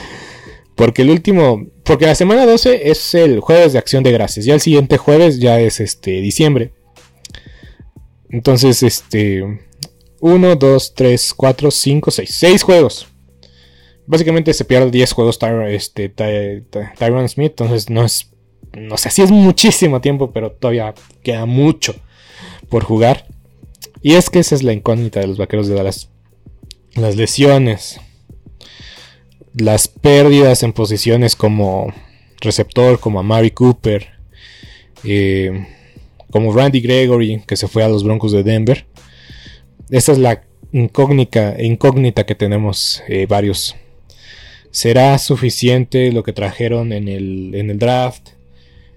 porque 0.74 1.02
el 1.02 1.10
último, 1.10 1.66
porque 1.84 2.06
la 2.06 2.14
semana 2.14 2.46
12 2.46 2.90
es 2.90 3.14
el 3.14 3.40
jueves 3.40 3.72
de 3.72 3.78
acción 3.78 4.02
de 4.02 4.12
gracias, 4.12 4.44
ya 4.44 4.54
el 4.54 4.60
siguiente 4.60 4.96
jueves 4.96 5.40
ya 5.40 5.60
es 5.60 5.80
este 5.80 6.20
diciembre. 6.20 6.72
Entonces, 8.32 8.82
este 8.82 9.60
1 10.20 10.56
2 10.56 10.94
3 10.94 11.34
4 11.34 11.70
5 11.70 12.10
6, 12.10 12.30
6 12.34 12.62
juegos. 12.62 13.06
Básicamente 14.06 14.52
se 14.52 14.64
pierde 14.64 14.90
10 14.90 15.12
juegos 15.12 15.38
este, 15.68 16.08
Tyron 16.08 17.28
Smith, 17.28 17.52
entonces 17.52 17.88
no 17.88 18.04
es 18.04 18.32
no 18.74 18.96
sé 18.96 19.10
si 19.10 19.22
es 19.22 19.30
muchísimo 19.30 20.00
tiempo, 20.00 20.32
pero 20.32 20.52
todavía 20.52 20.94
queda 21.22 21.46
mucho 21.46 21.94
por 22.68 22.84
jugar. 22.84 23.26
Y 24.00 24.14
es 24.14 24.30
que 24.30 24.38
esa 24.38 24.54
es 24.54 24.62
la 24.62 24.72
incógnita 24.72 25.20
de 25.20 25.26
los 25.26 25.38
vaqueros 25.38 25.68
de 25.68 25.74
Dallas. 25.74 26.08
Las 26.94 27.16
lesiones, 27.16 28.00
las 29.54 29.88
pérdidas 29.88 30.62
en 30.62 30.72
posiciones 30.72 31.36
como 31.36 31.92
receptor, 32.40 32.98
como 32.98 33.20
a 33.20 33.22
Mary 33.22 33.50
Cooper, 33.50 34.08
eh, 35.04 35.66
como 36.32 36.52
Randy 36.52 36.80
Gregory, 36.80 37.44
que 37.46 37.54
se 37.54 37.68
fue 37.68 37.84
a 37.84 37.88
los 37.88 38.02
Broncos 38.02 38.32
de 38.32 38.42
Denver. 38.42 38.86
Esa 39.90 40.10
es 40.10 40.18
la 40.18 40.42
incógnita, 40.72 41.62
incógnita 41.62 42.26
que 42.26 42.34
tenemos 42.34 43.04
eh, 43.06 43.26
varios. 43.28 43.76
¿Será 44.72 45.16
suficiente 45.18 46.10
lo 46.10 46.24
que 46.24 46.32
trajeron 46.32 46.92
en 46.92 47.06
el, 47.06 47.54
en 47.54 47.70
el 47.70 47.78
draft? 47.78 48.30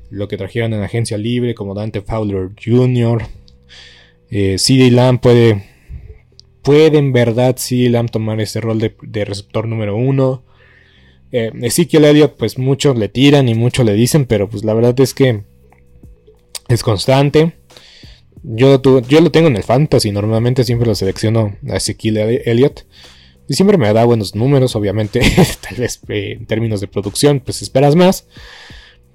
lo 0.09 0.27
que 0.27 0.37
trajeron 0.37 0.73
en 0.73 0.81
agencia 0.81 1.17
libre 1.17 1.55
como 1.55 1.73
Dante 1.73 2.01
Fowler 2.01 2.51
Jr. 2.63 3.23
Eh, 4.29 4.57
CD 4.57 4.91
Lamb 4.91 5.19
puede, 5.19 5.63
puede 6.61 6.97
en 6.97 7.11
verdad 7.11 7.57
CD 7.57 7.89
Lamb 7.89 8.09
tomar 8.09 8.39
ese 8.39 8.61
rol 8.61 8.79
de, 8.79 9.25
receptor 9.25 9.67
número 9.67 9.95
uno. 9.95 10.43
Eh, 11.31 11.51
Ezekiel 11.61 12.05
Elliott 12.05 12.35
pues 12.37 12.57
muchos 12.57 12.97
le 12.97 13.09
tiran 13.09 13.49
y 13.49 13.55
muchos 13.55 13.85
le 13.85 13.93
dicen, 13.93 14.25
pero 14.25 14.49
pues 14.49 14.63
la 14.63 14.73
verdad 14.73 14.97
es 14.99 15.13
que 15.13 15.43
es 16.67 16.83
constante. 16.83 17.53
Yo, 18.43 18.81
yo 19.01 19.21
lo 19.21 19.31
tengo 19.31 19.47
en 19.47 19.55
el 19.55 19.63
fantasy, 19.63 20.11
normalmente 20.11 20.63
siempre 20.63 20.87
lo 20.87 20.95
selecciono 20.95 21.55
a 21.69 21.77
Ezekiel 21.77 22.17
Elliott. 22.45 22.85
Y 23.47 23.53
siempre 23.53 23.77
me 23.77 23.91
da 23.93 24.05
buenos 24.05 24.35
números, 24.35 24.75
obviamente, 24.75 25.19
tal 25.61 25.77
vez 25.77 26.01
eh, 26.09 26.37
en 26.39 26.45
términos 26.45 26.81
de 26.81 26.87
producción, 26.87 27.39
pues 27.39 27.61
esperas 27.61 27.95
más. 27.95 28.27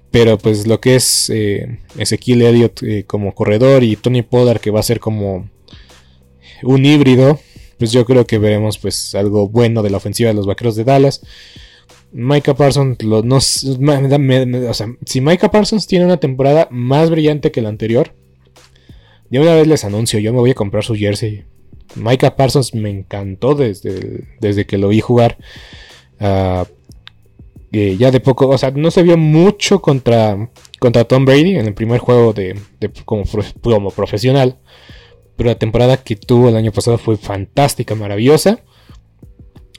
Pero 0.09 0.37
pues 0.37 0.67
lo 0.67 0.81
que 0.81 0.95
es 0.95 1.29
eh, 1.29 1.79
Ezequiel 1.97 2.41
Elliott 2.41 2.83
eh, 2.83 3.05
como 3.05 3.33
corredor 3.33 3.83
y 3.83 3.95
Tony 3.95 4.21
Pollard 4.21 4.59
que 4.59 4.71
va 4.71 4.81
a 4.81 4.83
ser 4.83 4.99
como 4.99 5.49
un 6.63 6.85
híbrido, 6.85 7.39
pues 7.77 7.93
yo 7.93 8.05
creo 8.05 8.27
que 8.27 8.37
veremos 8.37 8.77
pues 8.77 9.15
algo 9.15 9.47
bueno 9.47 9.81
de 9.81 9.89
la 9.89 9.97
ofensiva 9.97 10.27
de 10.27 10.33
los 10.33 10.45
Vaqueros 10.45 10.75
de 10.75 10.83
Dallas. 10.83 11.21
Micah 12.11 12.53
Parsons, 12.55 12.97
o 13.03 14.73
sea, 14.73 14.87
si 15.05 15.21
Micah 15.21 15.49
Parsons 15.49 15.87
tiene 15.87 16.05
una 16.05 16.17
temporada 16.17 16.67
más 16.71 17.09
brillante 17.09 17.51
que 17.51 17.61
la 17.61 17.69
anterior, 17.69 18.13
de 19.29 19.39
una 19.39 19.55
vez 19.55 19.67
les 19.67 19.85
anuncio, 19.85 20.19
yo 20.19 20.33
me 20.33 20.39
voy 20.39 20.51
a 20.51 20.55
comprar 20.55 20.83
su 20.83 20.95
jersey. 20.95 21.45
Micah 21.95 22.35
Parsons 22.35 22.75
me 22.75 22.89
encantó 22.89 23.55
desde, 23.55 24.25
desde 24.39 24.65
que 24.65 24.77
lo 24.77 24.89
vi 24.89 24.99
jugar. 24.99 25.37
Uh, 26.19 26.65
ya 27.71 28.11
de 28.11 28.19
poco, 28.19 28.49
o 28.49 28.57
sea, 28.57 28.71
no 28.71 28.91
se 28.91 29.03
vio 29.03 29.17
mucho 29.17 29.81
contra, 29.81 30.49
contra 30.79 31.05
Tom 31.05 31.23
Brady 31.23 31.55
en 31.55 31.67
el 31.67 31.73
primer 31.73 31.99
juego 31.99 32.33
de, 32.33 32.59
como, 33.05 33.23
como, 33.61 33.91
profesional. 33.91 34.57
Pero 35.37 35.49
la 35.49 35.57
temporada 35.57 35.97
que 35.97 36.17
tuvo 36.17 36.49
el 36.49 36.57
año 36.57 36.73
pasado 36.73 36.97
fue 36.97 37.15
fantástica, 37.15 37.95
maravillosa. 37.95 38.59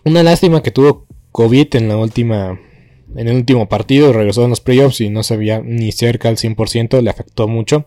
Una 0.05 0.23
lástima 0.23 0.63
que 0.63 0.71
tuvo 0.71 1.07
COVID 1.33 1.75
en 1.77 1.89
la 1.89 1.97
última. 1.97 2.61
En 3.15 3.29
el 3.29 3.37
último 3.37 3.69
partido, 3.69 4.13
regresó 4.13 4.45
en 4.45 4.51
los 4.51 4.61
playoffs 4.61 5.03
y 5.03 5.11
no 5.11 5.23
se 5.23 5.37
ni 5.37 5.93
cerca 5.93 6.29
al 6.29 6.37
100%, 6.37 7.03
le 7.03 7.11
afectó 7.11 7.49
mucho. 7.49 7.87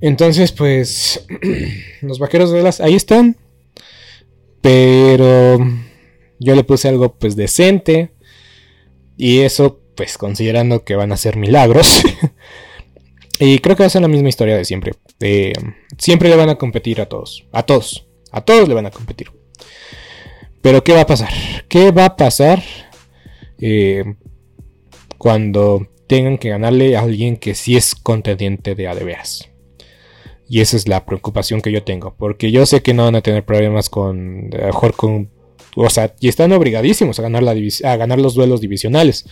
Entonces, 0.00 0.52
pues. 0.52 1.26
los 2.02 2.18
vaqueros 2.18 2.50
de 2.52 2.62
las. 2.62 2.80
Ahí 2.80 2.94
están. 2.94 3.36
Pero. 4.60 5.58
Yo 6.38 6.54
le 6.54 6.64
puse 6.64 6.88
algo 6.88 7.18
pues 7.18 7.36
decente. 7.36 8.12
Y 9.16 9.40
eso, 9.40 9.80
pues 9.94 10.16
considerando 10.16 10.84
que 10.84 10.96
van 10.96 11.12
a 11.12 11.16
ser 11.16 11.36
milagros. 11.36 12.02
y 13.38 13.58
creo 13.58 13.76
que 13.76 13.82
va 13.82 13.88
a 13.88 13.90
ser 13.90 14.02
la 14.02 14.08
misma 14.08 14.30
historia 14.30 14.56
de 14.56 14.64
siempre. 14.64 14.92
siempre 15.98 16.30
le 16.30 16.36
van 16.36 16.48
a 16.48 16.56
competir 16.56 17.00
a 17.00 17.06
todos. 17.06 17.46
A 17.52 17.64
todos. 17.64 18.06
A 18.32 18.40
todos 18.42 18.68
le 18.68 18.74
van 18.74 18.86
a 18.86 18.90
competir. 18.90 19.39
Pero 20.62 20.84
¿qué 20.84 20.92
va 20.92 21.02
a 21.02 21.06
pasar? 21.06 21.30
¿Qué 21.68 21.90
va 21.90 22.06
a 22.06 22.16
pasar 22.16 22.62
eh, 23.58 24.04
cuando 25.18 25.86
tengan 26.06 26.38
que 26.38 26.50
ganarle 26.50 26.96
a 26.96 27.00
alguien 27.00 27.36
que 27.36 27.54
sí 27.54 27.76
es 27.76 27.94
contendiente 27.94 28.74
de 28.74 28.88
a 28.88 28.96
Y 30.48 30.60
esa 30.60 30.76
es 30.76 30.88
la 30.88 31.06
preocupación 31.06 31.60
que 31.60 31.72
yo 31.72 31.84
tengo. 31.84 32.14
Porque 32.18 32.50
yo 32.50 32.66
sé 32.66 32.82
que 32.82 32.94
no 32.94 33.04
van 33.04 33.14
a 33.16 33.22
tener 33.22 33.44
problemas 33.44 33.88
con, 33.88 34.48
mejor 34.48 34.94
con 34.94 35.30
o 35.76 35.88
sea, 35.90 36.14
y 36.20 36.28
están 36.28 36.52
obligadísimos 36.52 37.18
a 37.18 37.22
ganar, 37.22 37.42
la 37.42 37.52
a 37.52 37.96
ganar 37.96 38.20
los 38.20 38.34
duelos 38.34 38.60
divisionales. 38.60 39.26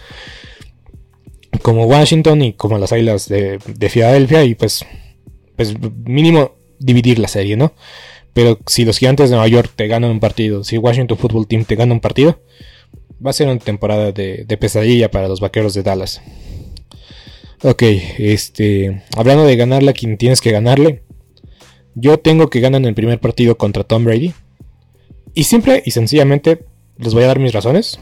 Como 1.63 1.87
Washington 1.87 2.43
y 2.43 2.53
como 2.53 2.79
las 2.79 2.93
Islas 2.93 3.29
de, 3.29 3.59
Filadelfia. 3.89 4.45
Y 4.45 4.55
pues, 4.55 4.85
pues 5.57 5.75
mínimo 6.05 6.53
dividir 6.79 7.19
la 7.19 7.29
serie, 7.29 7.57
¿no? 7.57 7.73
Pero 8.39 8.57
si 8.69 8.85
los 8.85 8.99
gigantes 8.99 9.31
de 9.31 9.35
Nueva 9.35 9.49
York 9.49 9.73
te 9.75 9.89
ganan 9.89 10.13
un 10.13 10.21
partido, 10.21 10.63
si 10.63 10.79
Washington 10.79 11.19
Football 11.19 11.49
Team 11.49 11.65
te 11.65 11.75
gana 11.75 11.93
un 11.93 11.99
partido, 11.99 12.41
va 13.21 13.31
a 13.31 13.33
ser 13.33 13.49
una 13.49 13.59
temporada 13.59 14.13
de, 14.13 14.59
pesadilla 14.61 15.11
para 15.11 15.27
los 15.27 15.41
vaqueros 15.41 15.75
de 15.75 15.83
Dallas. 15.83 16.23
Ok, 17.65 17.83
este. 17.83 19.03
Hablando 19.17 19.45
de 19.45 19.57
ganarle 19.57 19.91
a 19.91 19.93
quien 19.93 20.17
tienes 20.19 20.41
que 20.41 20.53
ganarle. 20.53 21.03
Yo 21.97 22.21
tengo 22.21 22.49
que 22.49 22.61
ganar 22.61 22.81
el 22.85 22.95
primer 22.95 23.19
partido 23.19 23.59
contra 23.59 23.83
Tom 23.83 24.05
Brady. 24.05 24.33
Y 25.35 25.43
simple 25.43 25.83
y 25.85 25.91
sencillamente 25.91 26.65
les 26.97 27.15
voy 27.15 27.25
a 27.25 27.27
dar 27.27 27.41
mis 27.41 27.53
razones. 27.53 27.99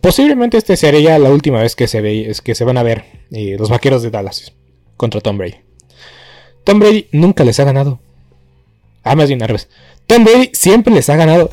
Posiblemente 0.00 0.56
este 0.56 0.76
sería 0.76 1.16
la 1.20 1.30
última 1.30 1.62
vez 1.62 1.76
que 1.76 1.86
se, 1.86 2.00
ve, 2.00 2.34
que 2.42 2.56
se 2.56 2.64
van 2.64 2.76
a 2.76 2.82
ver 2.82 3.04
eh, 3.30 3.54
los 3.56 3.70
vaqueros 3.70 4.02
de 4.02 4.10
Dallas 4.10 4.52
contra 4.96 5.20
Tom 5.20 5.38
Brady. 5.38 5.58
Tom 6.64 6.80
Brady 6.80 7.06
nunca 7.12 7.44
les 7.44 7.60
ha 7.60 7.64
ganado. 7.64 8.00
Ah, 9.10 9.56
Tom 10.06 10.24
Brady 10.24 10.50
siempre 10.52 10.92
les 10.92 11.08
ha 11.08 11.16
ganado. 11.16 11.50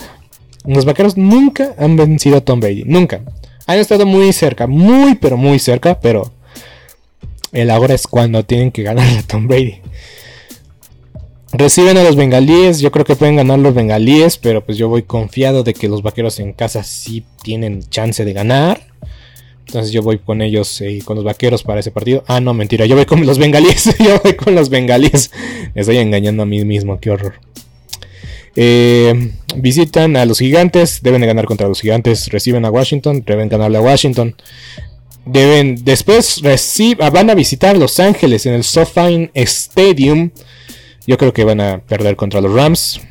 Los 0.66 0.86
vaqueros 0.86 1.18
nunca 1.18 1.76
han 1.78 1.96
vencido 1.96 2.38
a 2.38 2.42
Tom 2.42 2.60
Brady. 2.60 2.84
Nunca. 2.86 3.22
Han 3.68 3.80
estado 3.80 4.06
muy 4.06 4.32
cerca, 4.34 4.68
muy 4.68 5.16
pero 5.16 5.38
muy 5.38 5.60
cerca, 5.60 6.00
pero 6.00 6.32
el 7.52 7.70
ahora 7.70 7.94
es 7.94 8.08
cuando 8.08 8.44
tienen 8.44 8.72
que 8.72 8.84
ganar 8.84 9.08
a 9.18 9.24
Tom 9.24 9.48
Brady. 9.48 9.82
Reciben 11.58 11.98
a 11.98 12.04
los 12.04 12.18
bengalíes, 12.18 12.80
yo 12.80 12.92
creo 12.92 13.06
que 13.06 13.16
pueden 13.16 13.38
ganar 13.38 13.60
los 13.60 13.74
bengalíes, 13.74 14.38
pero 14.38 14.66
pues 14.66 14.78
yo 14.78 14.90
voy 14.90 15.04
confiado 15.04 15.64
de 15.64 15.74
que 15.74 15.88
los 15.88 16.02
vaqueros 16.04 16.40
en 16.40 16.52
casa 16.52 16.84
sí 16.84 17.24
tienen 17.44 17.88
chance 17.90 18.26
de 18.26 18.34
ganar. 18.34 18.82
Entonces 19.68 19.92
yo 19.92 20.02
voy 20.02 20.20
con 20.20 20.42
ellos 20.42 20.80
y 20.82 20.86
eh, 20.86 21.02
con 21.04 21.16
los 21.16 21.26
vaqueros 21.26 21.64
para 21.64 21.80
ese 21.80 21.92
partido. 21.92 22.24
Ah, 22.28 22.40
no, 22.40 22.54
mentira, 22.54 22.86
yo 22.86 22.96
voy 22.96 23.06
con 23.06 23.26
los 23.26 23.38
bengalíes. 23.38 23.96
yo 24.00 24.22
voy 24.24 24.34
con 24.34 24.56
los 24.56 24.70
bengalíes. 24.70 25.32
Me 25.74 25.82
estoy 25.82 25.98
engañando 25.98 26.44
a 26.44 26.46
mí 26.46 26.64
mismo, 26.64 27.00
qué 27.00 27.10
horror. 27.12 27.34
Eh, 28.56 29.32
visitan 29.58 30.16
a 30.16 30.26
los 30.26 30.40
gigantes, 30.40 31.02
deben 31.02 31.22
de 31.22 31.28
ganar 31.28 31.46
contra 31.46 31.68
los 31.68 31.82
gigantes. 31.82 32.28
Reciben 32.28 32.64
a 32.66 32.72
Washington, 32.72 33.24
deben 33.26 33.50
ganarle 33.50 33.78
a 33.78 33.82
Washington. 33.82 34.36
Deben, 35.26 35.84
después 35.84 36.42
van 36.98 37.30
a 37.32 37.34
visitar 37.34 37.76
Los 37.76 38.00
Ángeles 38.00 38.46
en 38.46 38.54
el 38.54 38.64
SoFi 38.64 39.32
Stadium. 39.34 40.30
Yo 41.08 41.18
creo 41.18 41.34
que 41.34 41.44
van 41.44 41.60
a 41.60 41.80
perder 41.80 42.16
contra 42.16 42.42
los 42.42 42.54
Rams. 42.54 43.02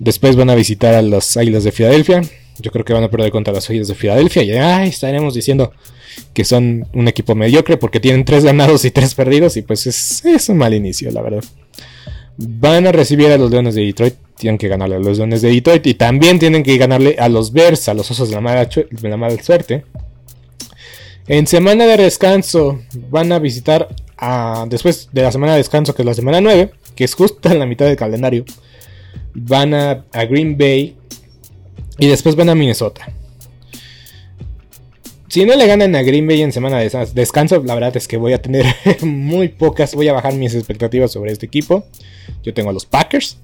Después 0.00 0.34
van 0.34 0.50
a 0.50 0.56
visitar 0.56 0.94
a 0.94 1.02
las 1.02 1.36
Águilas 1.36 1.62
de 1.62 1.70
Filadelfia. 1.70 2.22
Yo 2.58 2.70
creo 2.70 2.84
que 2.84 2.92
van 2.92 3.02
a 3.02 3.10
perder 3.10 3.30
contra 3.30 3.52
las 3.52 3.68
Águilas 3.68 3.88
de 3.88 3.94
Filadelfia. 3.94 4.42
Y 4.42 4.52
ay, 4.52 4.88
estaremos 4.88 5.34
diciendo 5.34 5.72
que 6.32 6.44
son 6.44 6.86
un 6.92 7.08
equipo 7.08 7.34
mediocre 7.34 7.76
porque 7.76 8.00
tienen 8.00 8.24
tres 8.24 8.44
ganados 8.44 8.84
y 8.84 8.90
tres 8.90 9.14
perdidos. 9.14 9.56
Y 9.56 9.62
pues 9.62 9.86
es, 9.86 10.48
un 10.48 10.58
mal 10.58 10.74
inicio, 10.74 11.10
la 11.10 11.22
verdad. 11.22 11.44
Van 12.36 12.86
a 12.86 12.92
recibir 12.92 13.30
a 13.30 13.38
los 13.38 13.50
Leones 13.50 13.74
de 13.74 13.82
Detroit. 13.82 14.14
Tienen 14.36 14.58
que 14.58 14.68
ganarle 14.68 14.96
a 14.96 14.98
los 14.98 15.18
Leones 15.18 15.42
de 15.42 15.50
Detroit. 15.50 15.86
Y 15.86 15.94
también 15.94 16.38
tienen 16.38 16.62
que 16.62 16.76
ganarle 16.76 17.16
a 17.18 17.28
los 17.28 17.52
Bears, 17.52 17.88
a 17.88 17.94
los 17.94 18.10
Osos 18.10 18.28
de 18.28 18.34
la 18.36 18.40
mala, 18.40 18.68
suerte. 19.42 19.84
En 21.26 21.46
semana 21.46 21.86
de 21.86 21.96
descanso 21.96 22.82
van 23.10 23.32
a 23.32 23.38
visitar 23.38 23.88
a, 24.16 24.66
después 24.68 25.08
de 25.10 25.22
la 25.22 25.32
semana 25.32 25.52
de 25.52 25.58
descanso, 25.58 25.94
que 25.94 26.02
es 26.02 26.06
la 26.06 26.14
semana 26.14 26.40
9, 26.40 26.70
que 26.94 27.04
es 27.04 27.14
justo 27.14 27.50
en 27.50 27.58
la 27.58 27.66
mitad 27.66 27.86
del 27.86 27.96
calendario, 27.96 28.44
van 29.32 29.72
a 29.72 30.04
Green 30.28 30.58
Bay 30.58 30.94
y 31.98 32.08
después 32.08 32.36
van 32.36 32.48
a 32.48 32.54
Minnesota. 32.54 33.12
Si 35.28 35.44
no 35.44 35.56
le 35.56 35.66
ganan 35.66 35.96
a 35.96 36.02
Green 36.02 36.28
Bay 36.28 36.42
en 36.42 36.52
semana 36.52 36.78
de 36.78 37.08
descanso, 37.12 37.60
la 37.64 37.74
verdad 37.74 37.96
es 37.96 38.06
que 38.06 38.16
voy 38.16 38.34
a 38.34 38.40
tener 38.40 38.66
muy 39.02 39.48
pocas, 39.48 39.94
voy 39.94 40.06
a 40.06 40.12
bajar 40.12 40.34
mis 40.34 40.54
expectativas 40.54 41.10
sobre 41.10 41.32
este 41.32 41.46
equipo. 41.46 41.84
Yo 42.44 42.54
tengo 42.54 42.70
a 42.70 42.72
los 42.72 42.86
Packers. 42.86 43.38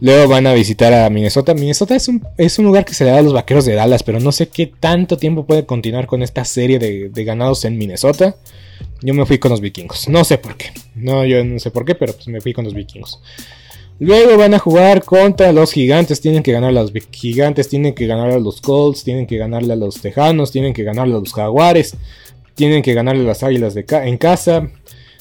Luego 0.00 0.28
van 0.28 0.46
a 0.46 0.52
visitar 0.52 0.92
a 0.92 1.08
Minnesota. 1.08 1.54
Minnesota 1.54 1.94
es 1.94 2.08
un, 2.08 2.26
es 2.36 2.58
un 2.58 2.66
lugar 2.66 2.84
que 2.84 2.94
se 2.94 3.04
le 3.04 3.10
da 3.10 3.18
a 3.18 3.22
los 3.22 3.32
vaqueros 3.32 3.64
de 3.64 3.74
Dallas, 3.74 4.02
pero 4.02 4.20
no 4.20 4.30
sé 4.32 4.48
qué 4.48 4.66
tanto 4.66 5.16
tiempo 5.16 5.46
puede 5.46 5.64
continuar 5.64 6.06
con 6.06 6.22
esta 6.22 6.44
serie 6.44 6.78
de, 6.78 7.24
ganados 7.24 7.64
en 7.64 7.78
Minnesota. 7.78 8.36
Yo 9.00 9.14
me 9.14 9.24
fui 9.24 9.38
con 9.38 9.50
los 9.50 9.60
vikingos. 9.60 10.08
No 10.08 10.24
sé 10.24 10.38
por 10.38 10.56
qué. 10.56 10.72
No, 10.94 11.24
yo 11.24 11.42
no 11.44 11.58
sé 11.58 11.70
por 11.70 11.84
qué, 11.84 11.94
pero 11.94 12.12
pues 12.12 12.28
me 12.28 12.40
fui 12.40 12.52
con 12.52 12.64
los 12.64 12.74
vikingos. 12.74 13.20
Luego 13.98 14.36
van 14.36 14.52
a 14.54 14.58
jugar 14.58 15.04
contra 15.04 15.52
los 15.52 15.72
gigantes. 15.72 16.20
Tienen 16.20 16.42
que 16.42 16.52
ganar 16.52 16.70
a 16.70 16.82
los 16.82 16.92
gigantes. 17.10 17.68
Tienen 17.68 17.94
que 17.94 18.06
ganar 18.06 18.30
a 18.30 18.38
los 18.38 18.60
Colts. 18.60 19.04
Tienen 19.04 19.26
que 19.26 19.38
ganarle 19.38 19.72
a 19.72 19.76
los 19.76 20.00
tejanos. 20.00 20.52
Tienen 20.52 20.74
que 20.74 20.82
ganarle 20.82 21.14
a 21.14 21.20
los 21.20 21.32
jaguares. 21.32 21.96
Tienen 22.54 22.82
que 22.82 22.94
ganarle 22.94 23.22
a 23.22 23.26
las 23.26 23.42
águilas 23.42 23.74
de 23.74 23.84
en 23.88 24.18
casa. 24.18 24.68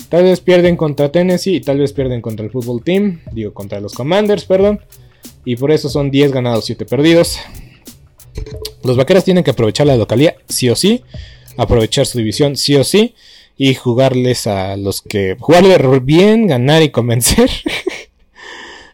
Tal 0.10 0.24
vez 0.24 0.40
pierden 0.40 0.78
contra 0.78 1.12
Tennessee 1.12 1.56
y 1.56 1.62
tal 1.62 1.80
vez 1.80 1.94
pierden 1.94 2.22
contra 2.22 2.46
el 2.46 2.52
Football 2.52 2.84
Team. 2.84 3.22
Digo, 3.32 3.54
contra 3.54 3.80
los 3.80 3.94
Commanders, 3.94 4.46
perdón. 4.46 4.82
Y 5.46 5.56
por 5.56 5.72
eso 5.72 5.90
son 5.90 6.12
10 6.12 6.32
ganados, 6.32 6.66
7 6.66 6.86
perdidos. 6.86 7.40
Los 8.84 8.98
vaqueros 8.98 9.24
tienen 9.24 9.44
que 9.44 9.52
aprovechar 9.52 9.88
la 9.88 9.96
localidad, 9.96 10.36
sí 10.48 10.70
o 10.70 10.76
sí. 10.76 11.04
Aprovechar 11.58 12.06
su 12.06 12.18
división, 12.18 12.56
sí 12.56 12.76
o 12.76 12.84
sí. 12.84 13.16
Y 13.58 13.74
jugarles 13.74 14.48
a 14.48 14.76
los 14.76 15.02
que. 15.02 15.38
Jugarle 15.40 15.78
bien, 16.00 16.48
ganar 16.48 16.84
y 16.84 16.90
convencer. 16.90 17.50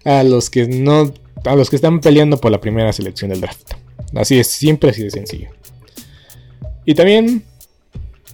a 0.06 0.24
los 0.24 0.49
que 0.49 0.68
no. 0.68 1.14
A 1.45 1.56
los 1.56 1.70
que 1.70 1.76
están 1.76 2.02
peleando 2.02 2.38
por 2.38 2.52
la 2.52 2.62
primera 2.62 2.93
selección 2.93 3.32
del 3.32 3.41
draft. 3.41 3.74
Así 4.16 4.39
es, 4.39 4.47
siempre 4.47 4.91
así 4.91 5.04
de 5.04 5.12
sencillo. 5.12 5.49
Y 6.86 6.93
también 6.93 7.43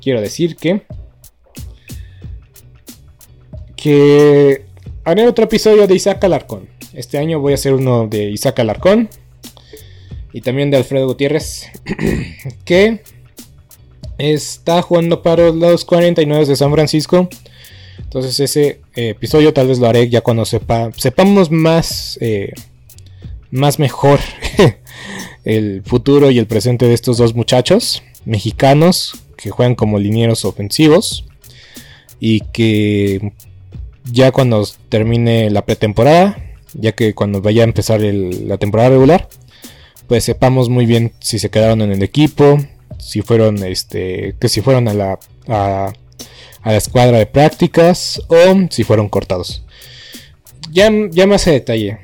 quiero 0.01 0.21
decir 0.21 0.55
que 0.55 0.83
que 3.75 4.65
haré 5.05 5.27
otro 5.27 5.45
episodio 5.45 5.87
de 5.87 5.95
Isaac 5.95 6.23
Alarcón. 6.23 6.67
Este 6.93 7.17
año 7.17 7.39
voy 7.39 7.53
a 7.53 7.55
hacer 7.55 7.73
uno 7.73 8.07
de 8.07 8.31
Isaac 8.31 8.59
Alarcón 8.59 9.07
y 10.33 10.41
también 10.41 10.69
de 10.71 10.77
Alfredo 10.77 11.07
Gutiérrez, 11.07 11.67
que 12.65 13.01
está 14.17 14.81
jugando 14.81 15.21
para 15.21 15.51
los 15.51 15.85
49 15.85 16.45
de 16.45 16.55
San 16.55 16.71
Francisco. 16.71 17.29
Entonces 17.99 18.39
ese 18.39 18.81
eh, 18.95 19.09
episodio 19.09 19.53
tal 19.53 19.67
vez 19.67 19.79
lo 19.79 19.87
haré 19.87 20.09
ya 20.09 20.21
cuando 20.21 20.45
sepa, 20.45 20.91
sepamos 20.95 21.51
más, 21.51 22.17
eh, 22.21 22.53
más 23.51 23.79
mejor 23.79 24.19
el 25.45 25.83
futuro 25.83 26.31
y 26.31 26.39
el 26.39 26.47
presente 26.47 26.87
de 26.87 26.93
estos 26.93 27.17
dos 27.17 27.35
muchachos 27.35 28.03
mexicanos 28.25 29.13
que 29.37 29.49
juegan 29.49 29.75
como 29.75 29.99
linieros 29.99 30.45
ofensivos 30.45 31.25
y 32.19 32.41
que 32.41 33.33
ya 34.11 34.31
cuando 34.31 34.67
termine 34.89 35.49
la 35.49 35.65
pretemporada, 35.65 36.37
ya 36.73 36.93
que 36.93 37.13
cuando 37.13 37.41
vaya 37.41 37.61
a 37.61 37.65
empezar 37.65 38.01
la 38.01 38.57
temporada 38.57 38.89
regular, 38.89 39.27
pues 40.07 40.23
sepamos 40.23 40.69
muy 40.69 40.85
bien 40.85 41.13
si 41.19 41.39
se 41.39 41.49
quedaron 41.49 41.81
en 41.81 41.91
el 41.91 42.03
equipo, 42.03 42.59
si 42.97 43.21
fueron, 43.21 43.63
este, 43.63 44.35
que 44.39 44.49
si 44.49 44.61
fueron 44.61 44.87
a 44.87 44.93
la, 44.93 45.93
la 46.63 46.77
escuadra 46.77 47.17
de 47.17 47.25
prácticas 47.25 48.21
o 48.27 48.35
si 48.69 48.83
fueron 48.83 49.09
cortados. 49.09 49.63
Ya, 50.71 50.91
ya 51.11 51.27
más 51.27 51.47
a 51.47 51.51
detalle 51.51 51.99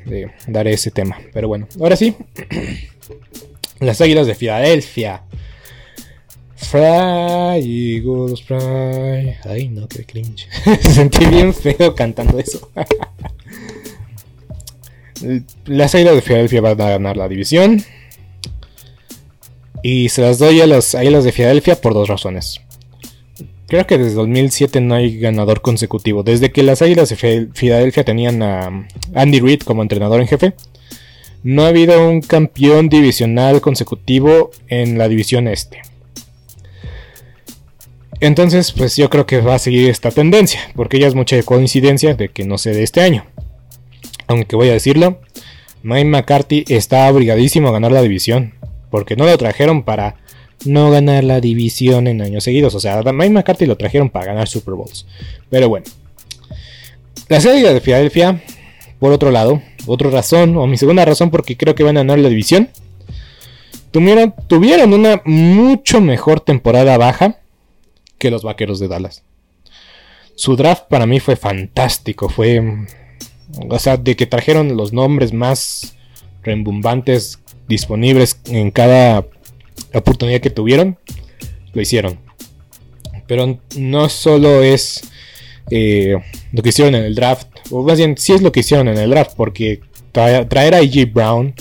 daré 0.48 0.74
ese 0.74 0.90
tema, 0.90 1.20
pero 1.34 1.48
bueno, 1.48 1.68
ahora 1.80 1.96
sí, 1.96 2.16
las 3.80 4.00
Águilas 4.00 4.26
de 4.26 4.36
Filadelfia 4.36 5.24
Fry, 6.64 8.00
Eagles, 8.00 8.42
Fry. 8.42 9.36
Ay, 9.44 9.70
no, 9.70 9.88
qué 9.88 10.06
cringe. 10.06 10.48
Sentí 10.82 11.26
bien 11.26 11.54
feo 11.54 11.94
cantando 11.94 12.40
eso. 12.40 12.70
las 15.66 15.94
Águilas 15.94 16.16
de 16.16 16.22
Filadelfia 16.22 16.62
van 16.62 16.82
a 16.82 16.90
ganar 16.90 17.18
la 17.18 17.28
división. 17.28 17.84
Y 19.84 20.10
se 20.10 20.22
las 20.22 20.40
doy 20.40 20.62
a 20.62 20.68
las 20.68 20.96
Águilas 20.96 21.26
de 21.26 21.32
Filadelfia 21.32 21.80
por 21.80 21.94
dos 21.94 22.08
razones. 22.08 22.62
Creo 23.74 23.88
que 23.88 23.98
desde 23.98 24.14
2007 24.14 24.82
no 24.82 24.94
hay 24.94 25.18
ganador 25.18 25.62
consecutivo. 25.62 26.22
Desde 26.22 26.52
que 26.52 26.62
las 26.62 26.84
Águilas 26.84 27.10
de 27.10 27.50
Filadelfia 27.56 28.04
tenían 28.04 28.44
a 28.44 28.86
Andy 29.16 29.40
Reid 29.40 29.62
como 29.62 29.82
entrenador 29.82 30.22
en 30.22 30.28
jefe, 30.28 30.54
no 31.42 31.64
ha 31.64 31.70
habido 31.70 32.08
un 32.08 32.22
campeón 32.22 32.88
divisional 32.88 33.62
consecutivo 33.62 34.52
en 34.68 35.00
la 35.00 35.08
división 35.08 35.48
este. 35.48 35.82
Entonces, 38.20 38.72
pues 38.74 38.96
yo 38.96 39.10
creo 39.10 39.26
que 39.26 39.42
va 39.42 39.56
a 39.56 39.60
seguir 39.60 39.90
esta 39.90 40.12
tendencia, 40.12 40.60
porque 40.76 41.00
ya 41.00 41.08
es 41.08 41.16
mucha 41.16 41.42
coincidencia 41.42 42.14
de 42.14 42.30
que 42.30 42.46
no 42.46 42.60
se 42.60 42.76
dé 42.76 42.84
este 42.84 43.02
año. 43.02 43.26
Aunque 44.28 44.56
voy 44.56 44.70
a 44.70 44.74
decirlo, 44.74 45.20
Mike 45.82 46.06
McCarthy 46.06 46.64
está 46.68 47.10
obligadísimo 47.10 47.70
a 47.70 47.72
ganar 47.72 47.92
la 47.92 48.04
división, 48.04 48.54
porque 48.92 49.16
no 49.16 49.26
lo 49.26 49.36
trajeron 49.40 49.82
para 49.82 50.18
no 50.66 50.92
ganar 50.92 51.24
la 51.24 51.42
división 51.42 52.08
en 52.08 52.22
años 52.22 52.44
seguidos. 52.44 52.76
O 52.76 52.80
sea, 52.80 53.02
Mike 53.02 53.34
McCarthy 53.34 53.66
lo 53.66 53.78
trajeron 53.78 54.10
para 54.10 54.26
ganar 54.26 54.48
Super 54.48 54.74
Bowls. 54.74 55.06
Pero 55.50 55.70
bueno, 55.70 55.86
la 57.30 57.42
serie 57.42 57.74
de 57.74 57.82
Filadelfia, 57.82 58.42
por 59.00 59.12
otro 59.12 59.32
lado, 59.32 59.62
otra 59.86 60.10
razón, 60.10 60.58
o 60.58 60.68
mi 60.68 60.78
segunda 60.78 61.06
razón 61.06 61.32
porque 61.32 61.58
creo 61.58 61.76
que 61.76 61.84
van 61.84 61.98
a 61.98 62.02
ganar 62.02 62.20
la 62.20 62.30
división, 62.30 62.70
tuvieron, 63.92 64.34
tuvieron 64.48 64.94
una 64.94 65.22
mucho 65.26 66.02
mejor 66.02 66.40
temporada 66.40 66.98
baja 66.98 67.40
que 68.18 68.32
los 68.32 68.44
Vaqueros 68.44 68.80
de 68.80 68.88
Dallas. 68.88 69.24
Su 70.36 70.56
draft 70.56 70.84
para 70.90 71.06
mí 71.06 71.20
fue 71.20 71.36
fantástico, 71.36 72.30
fue... 72.30 72.62
O 73.70 73.78
sea, 73.78 73.98
de 73.98 74.16
que 74.16 74.26
trajeron 74.26 74.76
los 74.78 74.94
nombres 74.94 75.32
más 75.32 75.96
rembombantes 76.42 77.40
disponibles 77.68 78.40
en 78.46 78.72
cada 78.72 79.26
oportunidad 79.94 80.42
que 80.42 80.50
tuvieron, 80.50 80.98
lo 81.74 81.82
hicieron. 81.82 82.20
Pero 83.28 83.60
no 83.76 84.10
solo 84.10 84.64
es 84.64 85.02
eh, 85.70 86.16
lo 86.52 86.62
que 86.62 86.70
hicieron 86.70 86.96
en 86.96 87.04
el 87.04 87.16
draft, 87.16 87.48
o 87.72 87.84
más 87.84 87.98
bien 87.98 88.18
sí 88.18 88.34
es 88.34 88.42
lo 88.42 88.52
que 88.52 88.62
hicieron 88.62 88.88
en 88.88 88.98
el 88.98 89.10
draft, 89.10 89.34
porque 89.36 89.82
traer, 90.12 90.76
a 90.76 90.78
A.J. 90.78 91.12
Brown 91.12 91.54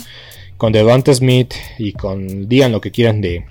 con 0.57 0.71
Devonta 0.71 1.13
Smith 1.13 1.53
y 1.77 1.93
con 1.93 2.47
digan 2.47 2.71
lo 2.71 2.79
que 2.79 2.91
quieran 2.91 3.19
de, 3.21 3.45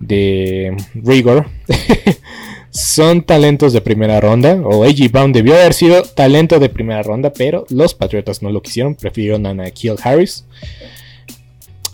de 0.00 0.76
Rigor 0.94 1.46
son 2.70 3.22
talentos 3.22 3.72
de 3.72 3.80
primera 3.80 4.20
ronda. 4.20 4.60
O 4.64 4.84
A.G. 4.84 5.10
Brown 5.10 5.32
debió 5.32 5.54
haber 5.54 5.74
sido 5.74 6.02
talento 6.02 6.58
de 6.58 6.68
primera 6.68 7.02
ronda, 7.02 7.32
pero 7.32 7.66
los 7.70 7.94
Patriotas 7.94 8.42
no 8.42 8.50
lo 8.50 8.62
quisieron. 8.62 8.94
Prefirieron 8.94 9.46
a 9.46 9.54
Nakiel 9.54 9.96
Harris. 10.02 10.44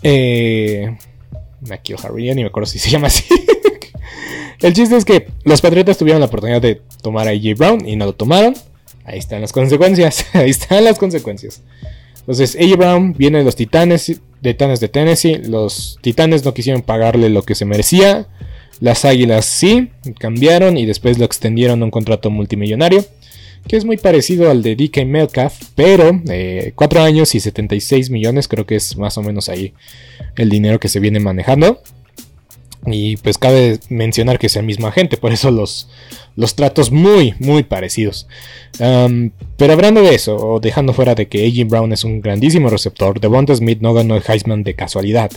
Eh, 0.03 0.95
Nakiel 1.67 1.99
Harris, 2.01 2.25
ya 2.25 2.35
ni 2.35 2.41
me 2.41 2.47
acuerdo 2.47 2.67
si 2.67 2.79
se 2.79 2.89
llama 2.89 3.07
así. 3.07 3.23
El 4.61 4.73
chiste 4.73 4.95
es 4.95 5.05
que 5.05 5.27
los 5.43 5.61
Patriotas 5.61 5.97
tuvieron 5.97 6.19
la 6.19 6.27
oportunidad 6.27 6.61
de 6.61 6.81
tomar 7.01 7.27
a 7.27 7.31
A.J. 7.31 7.55
Brown 7.57 7.87
y 7.87 7.95
no 7.95 8.05
lo 8.05 8.13
tomaron. 8.13 8.55
Ahí 9.03 9.19
están 9.19 9.41
las 9.41 9.51
consecuencias. 9.51 10.25
Ahí 10.33 10.49
están 10.49 10.83
las 10.83 10.97
consecuencias. 10.97 11.61
Entonces, 12.19 12.55
A.J. 12.55 12.75
Brown 12.75 13.13
viene 13.13 13.39
de 13.39 13.43
los 13.43 13.55
Titanes 13.55 14.19
Titanes 14.41 14.79
de 14.79 14.87
Tennessee. 14.87 15.37
Los 15.37 15.97
Titanes 16.01 16.45
no 16.45 16.53
quisieron 16.53 16.81
pagarle 16.81 17.29
lo 17.29 17.43
que 17.43 17.55
se 17.55 17.65
merecía. 17.65 18.27
Las 18.79 19.05
Águilas 19.05 19.45
sí, 19.45 19.89
cambiaron 20.19 20.77
y 20.77 20.85
después 20.85 21.17
lo 21.17 21.25
extendieron 21.25 21.81
a 21.81 21.85
un 21.85 21.91
contrato 21.91 22.29
multimillonario. 22.29 23.05
Que 23.67 23.77
es 23.77 23.85
muy 23.85 23.97
parecido 23.97 24.51
al 24.51 24.61
de 24.61 24.75
DK 24.75 25.05
Metcalf, 25.05 25.53
pero 25.75 26.21
4 26.75 26.99
eh, 26.99 27.03
años 27.03 27.33
y 27.33 27.39
76 27.39 28.09
millones, 28.09 28.47
creo 28.47 28.65
que 28.65 28.75
es 28.75 28.95
más 28.97 29.17
o 29.17 29.23
menos 29.23 29.49
ahí 29.49 29.73
el 30.35 30.49
dinero 30.49 30.79
que 30.79 30.87
se 30.87 30.99
viene 30.99 31.19
manejando. 31.19 31.81
Y 32.85 33.17
pues 33.17 33.37
cabe 33.37 33.79
mencionar 33.89 34.37
que 34.37 34.47
es 34.47 34.55
el 34.55 34.65
mismo 34.65 34.85
agente, 34.85 35.17
por 35.17 35.31
eso 35.31 35.49
los, 35.49 35.89
los 36.35 36.55
tratos 36.55 36.91
muy, 36.91 37.33
muy 37.39 37.63
parecidos. 37.63 38.27
pero 38.77 39.73
hablando 39.73 40.01
de 40.01 40.13
eso, 40.13 40.35
o 40.35 40.59
dejando 40.59 40.93
fuera 40.93 41.15
de 41.15 41.27
que 41.27 41.45
A.J. 41.45 41.67
Brown 41.67 41.93
es 41.93 42.03
un 42.03 42.21
grandísimo 42.21 42.69
receptor, 42.69 43.19
Devonta 43.19 43.55
Smith 43.55 43.79
no 43.81 43.93
ganó 43.93 44.15
el 44.15 44.23
Heisman 44.27 44.63
de 44.63 44.75
casualidad. 44.75 45.31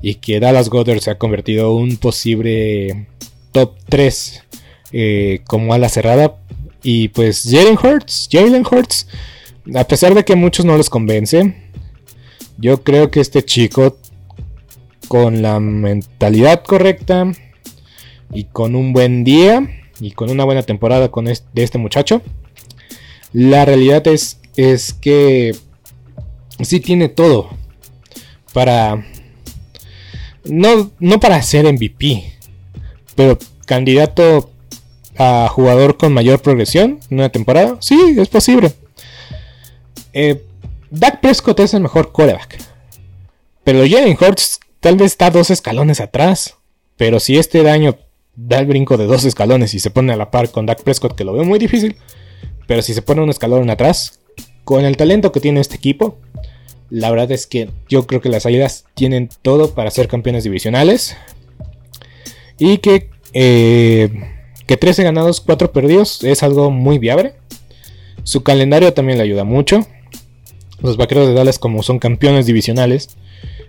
Y 0.00 0.16
que 0.16 0.40
Dallas 0.40 0.68
Goddard 0.68 1.00
se 1.00 1.10
ha 1.10 1.18
convertido 1.18 1.70
en 1.70 1.82
un 1.82 1.96
posible 1.96 3.06
top 3.52 3.74
3 3.88 4.42
eh, 4.92 5.40
como 5.46 5.74
ala 5.74 5.88
cerrada. 5.88 6.36
Y 6.82 7.08
pues 7.08 7.48
Jalen 7.48 7.78
Hurts, 7.78 8.28
Jalen 8.30 8.66
Hurts, 8.68 9.06
a 9.74 9.84
pesar 9.84 10.14
de 10.14 10.24
que 10.24 10.34
muchos 10.34 10.64
no 10.64 10.76
les 10.76 10.90
convence, 10.90 11.54
yo 12.58 12.82
creo 12.82 13.10
que 13.10 13.20
este 13.20 13.44
chico 13.44 13.96
con 15.08 15.42
la 15.42 15.60
mentalidad 15.60 16.64
correcta 16.64 17.32
y 18.32 18.44
con 18.44 18.74
un 18.74 18.92
buen 18.92 19.24
día 19.24 19.68
y 20.00 20.12
con 20.12 20.30
una 20.30 20.44
buena 20.44 20.62
temporada 20.62 21.10
con 21.10 21.26
de 21.26 21.40
este 21.54 21.78
muchacho, 21.78 22.22
la 23.32 23.64
realidad 23.64 24.06
es, 24.08 24.40
es 24.56 24.92
que 24.92 25.54
sí 26.60 26.80
tiene 26.80 27.08
todo 27.08 27.50
para... 28.52 29.06
No, 30.44 30.90
no 30.98 31.20
para 31.20 31.40
ser 31.42 31.72
MVP, 31.72 32.24
pero 33.14 33.38
candidato 33.64 34.51
a 35.18 35.48
jugador 35.48 35.96
con 35.96 36.12
mayor 36.12 36.40
progresión 36.40 37.00
en 37.10 37.18
una 37.18 37.28
temporada, 37.28 37.76
sí, 37.80 38.16
es 38.16 38.28
posible. 38.28 38.72
Eh, 40.12 40.42
Dak 40.90 41.20
Prescott 41.20 41.60
es 41.60 41.74
el 41.74 41.80
mejor 41.80 42.12
quarterback. 42.12 42.58
Pero 43.64 43.80
Jalen 43.80 44.16
Hurts 44.20 44.60
tal 44.80 44.96
vez 44.96 45.12
está 45.12 45.30
dos 45.30 45.50
escalones 45.50 46.00
atrás. 46.00 46.56
Pero 46.96 47.20
si 47.20 47.38
este 47.38 47.62
daño 47.62 47.96
da 48.36 48.58
el 48.58 48.66
brinco 48.66 48.96
de 48.96 49.06
dos 49.06 49.24
escalones 49.24 49.74
y 49.74 49.80
se 49.80 49.90
pone 49.90 50.12
a 50.12 50.16
la 50.16 50.30
par 50.30 50.50
con 50.50 50.66
Dak 50.66 50.82
Prescott, 50.82 51.14
que 51.14 51.24
lo 51.24 51.32
veo 51.32 51.44
muy 51.44 51.58
difícil, 51.58 51.96
pero 52.66 52.82
si 52.82 52.94
se 52.94 53.02
pone 53.02 53.22
un 53.22 53.30
escalón 53.30 53.70
atrás, 53.70 54.20
con 54.64 54.84
el 54.84 54.96
talento 54.96 55.32
que 55.32 55.40
tiene 55.40 55.60
este 55.60 55.76
equipo, 55.76 56.18
la 56.90 57.10
verdad 57.10 57.32
es 57.32 57.46
que 57.46 57.70
yo 57.88 58.06
creo 58.06 58.20
que 58.20 58.28
las 58.28 58.46
Águilas 58.46 58.84
tienen 58.94 59.30
todo 59.42 59.74
para 59.74 59.90
ser 59.90 60.08
campeones 60.08 60.44
divisionales. 60.44 61.16
Y 62.58 62.78
que, 62.78 63.08
eh, 63.32 64.10
que 64.66 64.76
13 64.76 65.02
ganados, 65.02 65.40
4 65.40 65.72
perdidos 65.72 66.22
es 66.24 66.42
algo 66.42 66.70
muy 66.70 66.98
viable. 66.98 67.34
Su 68.24 68.42
calendario 68.42 68.92
también 68.92 69.18
le 69.18 69.24
ayuda 69.24 69.44
mucho. 69.44 69.86
Los 70.80 70.96
vaqueros 70.96 71.28
de 71.28 71.34
Dallas, 71.34 71.58
como 71.58 71.82
son 71.82 71.98
campeones 71.98 72.46
divisionales, 72.46 73.16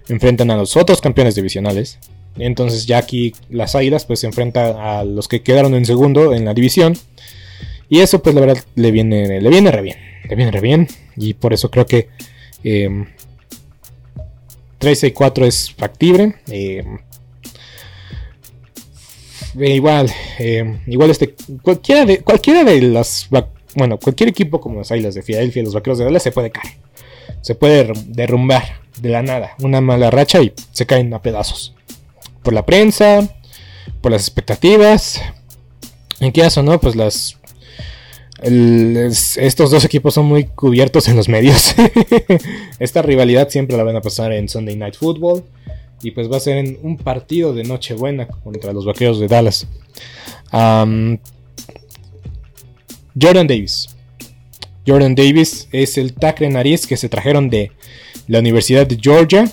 enfrentan 0.10 0.52
a 0.52 0.58
los 0.58 0.78
otros 0.78 1.02
campeones 1.02 1.36
divisionales. 1.36 2.00
Entonces 2.38 2.86
ya 2.86 2.98
aquí 2.98 3.34
las 3.50 3.76
Águilas 3.76 4.06
pues 4.06 4.20
se 4.20 4.28
enfrentan 4.28 4.76
a 4.78 5.04
los 5.04 5.28
que 5.28 5.44
quedaron 5.44 5.76
en 5.76 5.86
segundo 5.86 6.34
en 6.34 6.46
la 6.46 6.54
división. 6.54 6.98
Y 7.89 8.00
eso 8.00 8.22
pues 8.24 8.34
la 8.34 8.41
verdad 8.41 8.64
le 8.76 8.91
viene, 8.91 9.41
le 9.41 9.50
viene 9.50 9.72
re 9.72 9.82
bien. 9.82 9.98
Le 10.28 10.36
viene 10.36 10.52
re 10.52 10.62
bien. 10.62 10.88
Y 11.16 11.34
por 11.34 11.54
eso 11.54 11.70
creo 11.70 11.86
que 11.86 12.10
eh, 12.64 13.06
3 14.80 15.04
y 15.06 15.12
4 15.12 15.46
es 15.46 15.72
factible. 15.72 16.36
Em, 16.48 16.96
e 16.96 17.00
igual, 19.56 20.12
em, 20.39 20.80
igual 20.88 21.12
este, 21.12 21.36
cualquiera 21.62 22.06
de, 22.06 22.20
cualquiera 22.20 22.64
de 22.64 22.82
las, 22.82 23.28
bueno, 23.76 23.97
cualquier 23.99 24.30
equipo 24.30 24.60
como 24.60 24.80
las 24.80 24.91
Águilas 24.91 25.16
de 25.16 25.22
Filadelfia, 25.22 25.64
los 25.64 25.74
Vaqueros 25.74 25.99
de 25.99 26.06
Dallas 26.06 26.24
se 26.24 26.32
puede 26.32 26.51
caer, 26.51 26.74
se 27.41 27.56
puede 27.56 27.91
derrumbar 28.08 28.82
de 28.99 29.10
la 29.10 29.22
nada, 29.22 29.56
una 29.62 29.82
mala 29.82 30.12
racha 30.12 30.41
y 30.41 30.54
se 30.72 30.86
caen 30.86 31.14
a 31.14 31.22
pedazos 31.22 31.74
por 32.43 32.54
la 32.54 32.66
prensa, 32.66 33.28
por 34.01 34.12
las 34.12 34.22
expectativas. 34.22 35.22
En 36.20 36.32
qué 36.32 36.41
caso, 36.41 36.62
¿no? 36.62 36.80
Pues 36.80 36.95
las. 36.95 37.38
estos 38.41 39.72
dos 39.72 39.86
equipos 39.86 40.14
son 40.14 40.26
muy 40.26 40.45
cubiertos 40.45 41.08
en 41.08 41.16
los 41.16 41.30
medios. 41.30 41.74
Esta 42.80 43.01
rivalidad 43.01 43.49
siempre 43.49 43.78
la 43.78 43.84
van 43.84 43.95
a 43.95 44.01
pasar 44.01 44.34
en 44.34 44.47
Sunday 44.49 44.76
Night 44.76 44.95
Football. 44.95 45.43
Y 46.04 46.12
pues 46.12 46.32
va 46.32 46.38
a 46.38 46.41
ser 46.41 46.58
en 46.58 46.78
un 46.84 46.97
partido 46.97 47.54
de 47.54 47.64
Nochebuena 47.64 48.28
contra 48.28 48.74
los 48.74 48.86
vaqueros 48.86 49.20
de 49.20 49.28
Dallas. 49.28 49.68
Jordan 50.51 51.20
Davis. 53.47 53.88
Jordan 54.86 55.16
Davis 55.16 55.70
es 55.72 55.97
el 55.97 56.14
tackle 56.14 56.49
nariz 56.49 56.86
que 56.86 56.97
se 56.97 57.08
trajeron 57.08 57.49
de 57.49 57.72
la 58.28 58.39
Universidad 58.39 58.86
de 58.86 58.97
Georgia. 59.01 59.49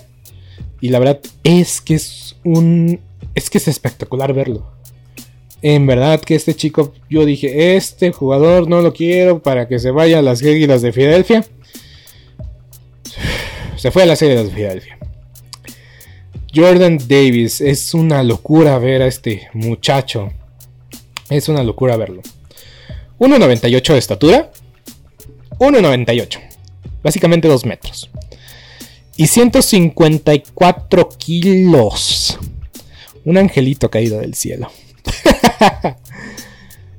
Y 0.80 0.88
la 0.88 0.98
verdad 0.98 1.20
es 1.44 1.80
que 1.80 1.94
es 1.94 2.36
un. 2.44 3.00
Es 3.34 3.48
que 3.48 3.58
es 3.58 3.68
espectacular 3.68 4.32
verlo. 4.32 4.72
En 5.62 5.86
verdad 5.86 6.20
que 6.20 6.34
este 6.34 6.54
chico, 6.54 6.94
yo 7.08 7.24
dije, 7.26 7.76
este 7.76 8.12
jugador 8.12 8.68
no 8.68 8.80
lo 8.80 8.92
quiero 8.94 9.42
para 9.42 9.68
que 9.68 9.78
se 9.78 9.90
vaya 9.90 10.18
a 10.18 10.22
las 10.22 10.42
Águilas 10.42 10.82
de 10.82 10.92
Filadelfia. 10.92 11.44
Se 13.76 13.90
fue 13.90 14.02
a 14.02 14.06
las 14.06 14.22
Águilas 14.22 14.46
de 14.46 14.54
Filadelfia. 14.54 14.99
Jordan 16.54 16.98
Davis, 16.98 17.60
es 17.60 17.94
una 17.94 18.22
locura 18.22 18.78
ver 18.78 19.02
a 19.02 19.06
este 19.06 19.48
muchacho. 19.52 20.32
Es 21.28 21.48
una 21.48 21.62
locura 21.62 21.96
verlo. 21.96 22.22
1.98 23.18 23.92
de 23.92 23.98
estatura. 23.98 24.50
1.98. 25.58 26.40
Básicamente 27.02 27.48
2 27.48 27.66
metros 27.66 28.10
y 29.20 29.26
154 29.26 31.08
kilos. 31.18 32.38
Un 33.26 33.36
angelito 33.36 33.90
caído 33.90 34.18
del 34.18 34.34
cielo. 34.34 34.70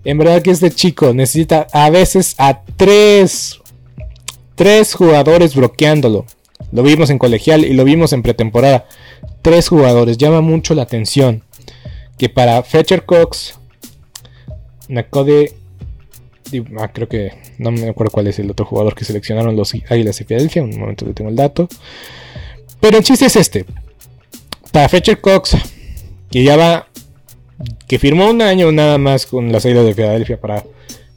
en 0.06 0.20
verdad 0.20 0.43
que 0.43 0.52
este 0.52 0.70
chico 0.70 1.16
necesita 1.16 1.66
a 1.74 1.89
veces 1.89 2.36
a 2.38 2.62
tres, 2.78 3.60
tres 4.54 4.93
jugadores 4.93 5.56
bloqueándolo. 5.56 6.28
Lo 6.72 6.84
vimos 6.84 7.10
en 7.10 7.18
colegial 7.18 7.66
y 7.66 7.74
lo 7.74 7.86
vimos 7.86 8.14
en 8.14 8.22
pretemporada. 8.22 8.86
Tres 9.42 9.70
jugadores. 9.70 10.18
Llama 10.18 10.42
mucho 10.42 10.76
la 10.76 10.84
atención 10.84 11.44
que 12.18 12.30
para 12.30 12.62
Fletcher 12.64 13.06
Cox, 13.06 13.60
Nakode 14.88 15.56
Ah, 16.80 16.92
creo 16.92 17.08
que 17.08 17.32
no 17.58 17.72
me 17.72 17.90
acuerdo 17.90 18.12
cuál 18.12 18.28
es 18.28 18.40
el 18.40 18.52
otro 18.52 18.66
jugador 18.66 18.96
que 18.96 19.06
seleccionaron 19.06 19.56
los 19.56 19.74
Águilas 19.90 20.18
de 20.18 20.26
Filadelfia. 20.26 20.64
Un 20.64 20.78
momento 20.78 21.06
le 21.06 21.14
tengo 21.14 21.30
el 21.30 21.36
dato. 21.36 21.68
Pero 22.80 22.98
el 22.98 23.04
chiste 23.04 23.26
es 23.26 23.36
este. 23.36 23.66
Para 24.72 24.90
Fletcher 24.90 25.22
Cox, 25.22 25.56
que 26.30 26.44
ya 26.44 26.58
va. 26.58 26.88
Que 27.88 28.00
firmó 28.00 28.30
un 28.30 28.42
año 28.42 28.72
nada 28.72 28.98
más 28.98 29.26
con 29.26 29.52
las 29.52 29.66
Águilas 29.66 29.86
de 29.86 29.94
Filadelfia 29.94 30.40
para 30.40 30.66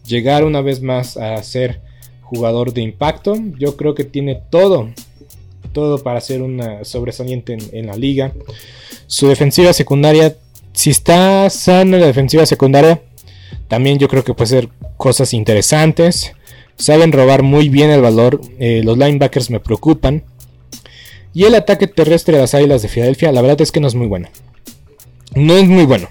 llegar 0.06 0.44
una 0.44 0.60
vez 0.60 0.82
más 0.82 1.16
a 1.16 1.42
ser 1.42 1.80
jugador 2.22 2.72
de 2.72 2.82
impacto. 2.82 3.36
Yo 3.58 3.76
creo 3.76 3.94
que 3.94 4.04
tiene 4.04 4.40
todo. 4.50 4.90
Todo 5.72 6.02
para 6.02 6.20
ser 6.20 6.42
una 6.42 6.84
sobresaliente 6.84 7.56
en 7.72 7.86
la 7.86 7.96
liga. 7.96 8.32
Su 9.06 9.28
defensiva 9.28 9.72
secundaria. 9.72 10.36
Si 10.72 10.90
está 10.90 11.48
sana 11.50 11.98
la 11.98 12.06
defensiva 12.06 12.46
secundaria 12.46 13.00
también 13.68 13.98
yo 13.98 14.08
creo 14.08 14.24
que 14.24 14.34
puede 14.34 14.48
ser 14.48 14.68
cosas 14.96 15.34
interesantes. 15.34 16.32
Saben 16.76 17.12
robar 17.12 17.42
muy 17.42 17.68
bien 17.68 17.90
el 17.90 18.00
valor. 18.00 18.40
Eh, 18.58 18.82
los 18.84 18.98
linebackers 18.98 19.50
me 19.50 19.60
preocupan. 19.60 20.24
Y 21.32 21.44
el 21.44 21.54
ataque 21.54 21.86
terrestre 21.86 22.34
de 22.34 22.42
las 22.42 22.54
Águilas 22.54 22.82
de 22.82 22.88
Filadelfia, 22.88 23.32
la 23.32 23.42
verdad 23.42 23.60
es 23.60 23.72
que 23.72 23.80
no 23.80 23.88
es 23.88 23.94
muy 23.94 24.06
bueno. 24.06 24.28
No 25.34 25.56
es 25.56 25.66
muy 25.66 25.84
bueno. 25.84 26.08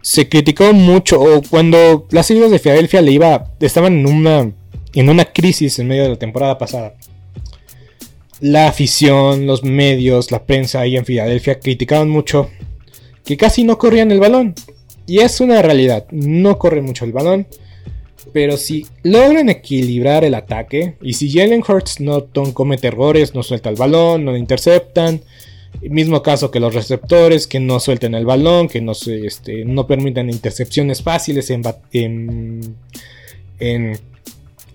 Se 0.00 0.28
criticó 0.28 0.72
mucho 0.72 1.20
cuando 1.50 2.06
las 2.10 2.30
Águilas 2.30 2.50
de 2.50 2.58
Filadelfia 2.58 3.02
le 3.02 3.12
iba, 3.12 3.52
estaban 3.60 3.98
en 3.98 4.06
una, 4.06 4.50
en 4.94 5.08
una 5.08 5.24
crisis 5.26 5.78
en 5.78 5.88
medio 5.88 6.04
de 6.04 6.08
la 6.08 6.16
temporada 6.16 6.58
pasada. 6.58 6.94
La 8.40 8.68
afición, 8.68 9.46
los 9.46 9.64
medios, 9.64 10.30
la 10.30 10.44
prensa 10.44 10.80
ahí 10.80 10.96
en 10.96 11.04
Filadelfia 11.04 11.58
criticaban 11.58 12.08
mucho 12.08 12.50
que 13.24 13.36
casi 13.36 13.64
no 13.64 13.78
corrían 13.78 14.10
el 14.12 14.20
balón. 14.20 14.54
Y 15.06 15.20
es 15.20 15.40
una 15.40 15.62
realidad, 15.62 16.06
no 16.10 16.58
corre 16.58 16.82
mucho 16.82 17.04
el 17.04 17.12
balón. 17.12 17.46
Pero 18.32 18.56
si 18.56 18.86
logran 19.02 19.48
equilibrar 19.48 20.24
el 20.24 20.34
ataque, 20.34 20.96
y 21.00 21.14
si 21.14 21.32
Jalen 21.32 21.64
Hurts 21.66 22.00
no 22.00 22.26
comete 22.52 22.88
errores, 22.88 23.34
no 23.34 23.42
suelta 23.42 23.70
el 23.70 23.76
balón, 23.76 24.24
no 24.24 24.36
interceptan, 24.36 25.22
mismo 25.82 26.22
caso 26.22 26.50
que 26.50 26.60
los 26.60 26.74
receptores, 26.74 27.46
que 27.46 27.60
no 27.60 27.80
suelten 27.80 28.14
el 28.14 28.26
balón, 28.26 28.68
que 28.68 28.80
no, 28.80 28.92
este, 28.92 29.64
no 29.64 29.86
permitan 29.86 30.30
intercepciones 30.30 31.02
fáciles 31.02 31.50
en, 31.50 31.62
en, 33.60 33.98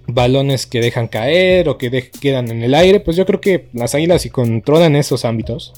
balones 0.08 0.66
que 0.66 0.82
dejan 0.82 1.08
caer 1.08 1.70
o 1.70 1.78
que 1.78 2.12
quedan 2.20 2.50
en 2.52 2.64
el 2.64 2.74
aire, 2.74 3.00
pues 3.00 3.18
yo 3.18 3.26
creo 3.26 3.42
que 3.42 3.68
las 3.74 3.96
águilas 3.96 4.24
si 4.24 4.30
controlan 4.30 4.96
esos 4.96 5.26
ámbitos, 5.26 5.74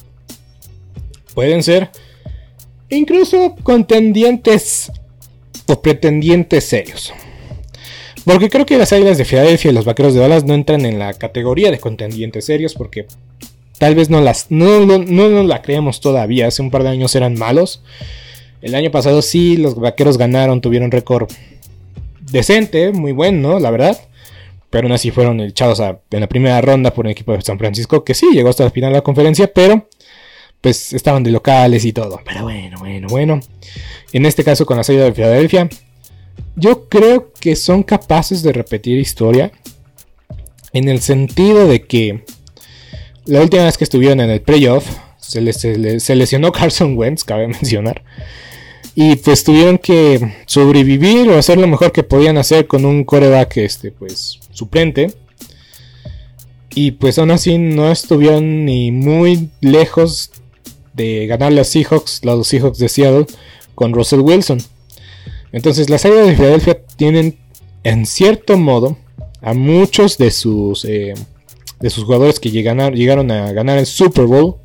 pueden 1.33 1.63
ser 1.63 1.89
incluso 2.89 3.55
contendientes 3.63 4.91
o 5.67 5.81
pretendientes 5.81 6.63
serios. 6.65 7.13
Porque 8.23 8.49
creo 8.49 8.65
que 8.65 8.79
las 8.79 8.91
Águilas 8.91 9.19
de 9.19 9.25
Filadelfia 9.25 9.69
y 9.69 9.73
los 9.73 9.85
Vaqueros 9.85 10.15
de 10.15 10.19
Dallas 10.19 10.45
no 10.45 10.55
entran 10.55 10.83
en 10.85 10.97
la 10.97 11.13
categoría 11.13 11.69
de 11.69 11.79
contendientes 11.79 12.45
serios 12.45 12.73
porque 12.73 13.05
tal 13.77 13.93
vez 13.93 14.09
no 14.09 14.19
las 14.19 14.47
no, 14.49 14.83
no, 14.83 14.97
no 14.97 15.43
la 15.43 15.61
creemos 15.61 16.01
todavía. 16.01 16.47
Hace 16.47 16.63
un 16.63 16.71
par 16.71 16.81
de 16.81 16.89
años 16.89 17.13
eran 17.15 17.37
malos. 17.37 17.83
El 18.63 18.73
año 18.73 18.89
pasado 18.89 19.21
sí, 19.21 19.57
los 19.57 19.75
vaqueros 19.75 20.17
ganaron, 20.17 20.59
tuvieron 20.59 20.89
récord 20.89 21.29
decente, 22.31 22.91
muy 22.91 23.11
bueno, 23.11 23.59
la 23.59 23.69
verdad. 23.69 23.99
Pero 24.75 24.87
aún 24.87 24.91
así 24.91 25.09
fueron 25.09 25.39
echados 25.39 25.79
en 25.79 26.19
la 26.19 26.27
primera 26.27 26.59
ronda 26.59 26.93
por 26.93 27.05
un 27.05 27.11
equipo 27.11 27.31
de 27.31 27.41
San 27.41 27.57
Francisco 27.57 28.03
que 28.03 28.13
sí 28.13 28.27
llegó 28.33 28.49
hasta 28.49 28.65
la 28.65 28.71
final 28.71 28.91
de 28.91 28.97
la 28.97 29.03
conferencia, 29.03 29.47
pero 29.47 29.87
pues 30.59 30.91
estaban 30.91 31.23
de 31.23 31.31
locales 31.31 31.85
y 31.85 31.93
todo. 31.93 32.19
Pero 32.25 32.43
bueno, 32.43 32.77
bueno, 32.79 33.07
bueno. 33.07 33.39
En 34.11 34.25
este 34.25 34.43
caso 34.43 34.65
con 34.65 34.75
la 34.75 34.83
salida 34.83 35.05
de 35.05 35.13
Filadelfia, 35.13 35.69
yo 36.57 36.89
creo 36.89 37.31
que 37.39 37.55
son 37.55 37.83
capaces 37.83 38.43
de 38.43 38.51
repetir 38.51 38.97
historia. 38.97 39.49
En 40.73 40.89
el 40.89 40.99
sentido 40.99 41.69
de 41.69 41.83
que 41.83 42.25
la 43.23 43.39
última 43.39 43.63
vez 43.63 43.77
que 43.77 43.85
estuvieron 43.85 44.19
en 44.19 44.29
el 44.29 44.41
playoff, 44.41 44.85
se, 45.21 45.53
se 45.53 46.15
lesionó 46.17 46.51
Carson 46.51 46.97
Wentz, 46.97 47.23
cabe 47.23 47.47
mencionar. 47.47 48.03
Y 48.95 49.17
pues 49.17 49.43
tuvieron 49.43 49.77
que 49.77 50.35
sobrevivir 50.45 51.29
o 51.29 51.37
hacer 51.37 51.57
lo 51.57 51.67
mejor 51.67 51.91
que 51.91 52.03
podían 52.03 52.37
hacer 52.37 52.65
con 52.65 52.85
un 52.85 53.03
coreback 53.03 53.57
este, 53.57 53.91
pues, 53.91 54.39
suplente. 54.51 55.13
Y 56.73 56.91
pues 56.91 57.19
aún 57.19 57.31
así 57.31 57.57
no 57.57 57.91
estuvieron 57.91 58.65
ni 58.65 58.91
muy 58.91 59.49
lejos 59.59 60.31
de 60.93 61.27
ganar 61.27 61.51
los 61.51 61.67
Seahawks, 61.67 62.23
los 62.23 62.47
Seahawks 62.47 62.79
de 62.79 62.89
Seattle, 62.89 63.25
con 63.75 63.93
Russell 63.93 64.21
Wilson. 64.21 64.61
Entonces 65.51 65.89
las 65.89 66.05
águilas 66.05 66.27
de 66.27 66.35
Filadelfia 66.35 66.81
tienen 66.97 67.37
en 67.83 68.05
cierto 68.05 68.57
modo 68.57 68.97
a 69.41 69.53
muchos 69.53 70.17
de 70.17 70.31
sus, 70.31 70.85
eh, 70.85 71.13
de 71.79 71.89
sus 71.89 72.05
jugadores 72.05 72.39
que 72.39 72.51
llegaron 72.51 73.31
a 73.31 73.51
ganar 73.51 73.77
el 73.77 73.85
Super 73.85 74.25
Bowl 74.25 74.55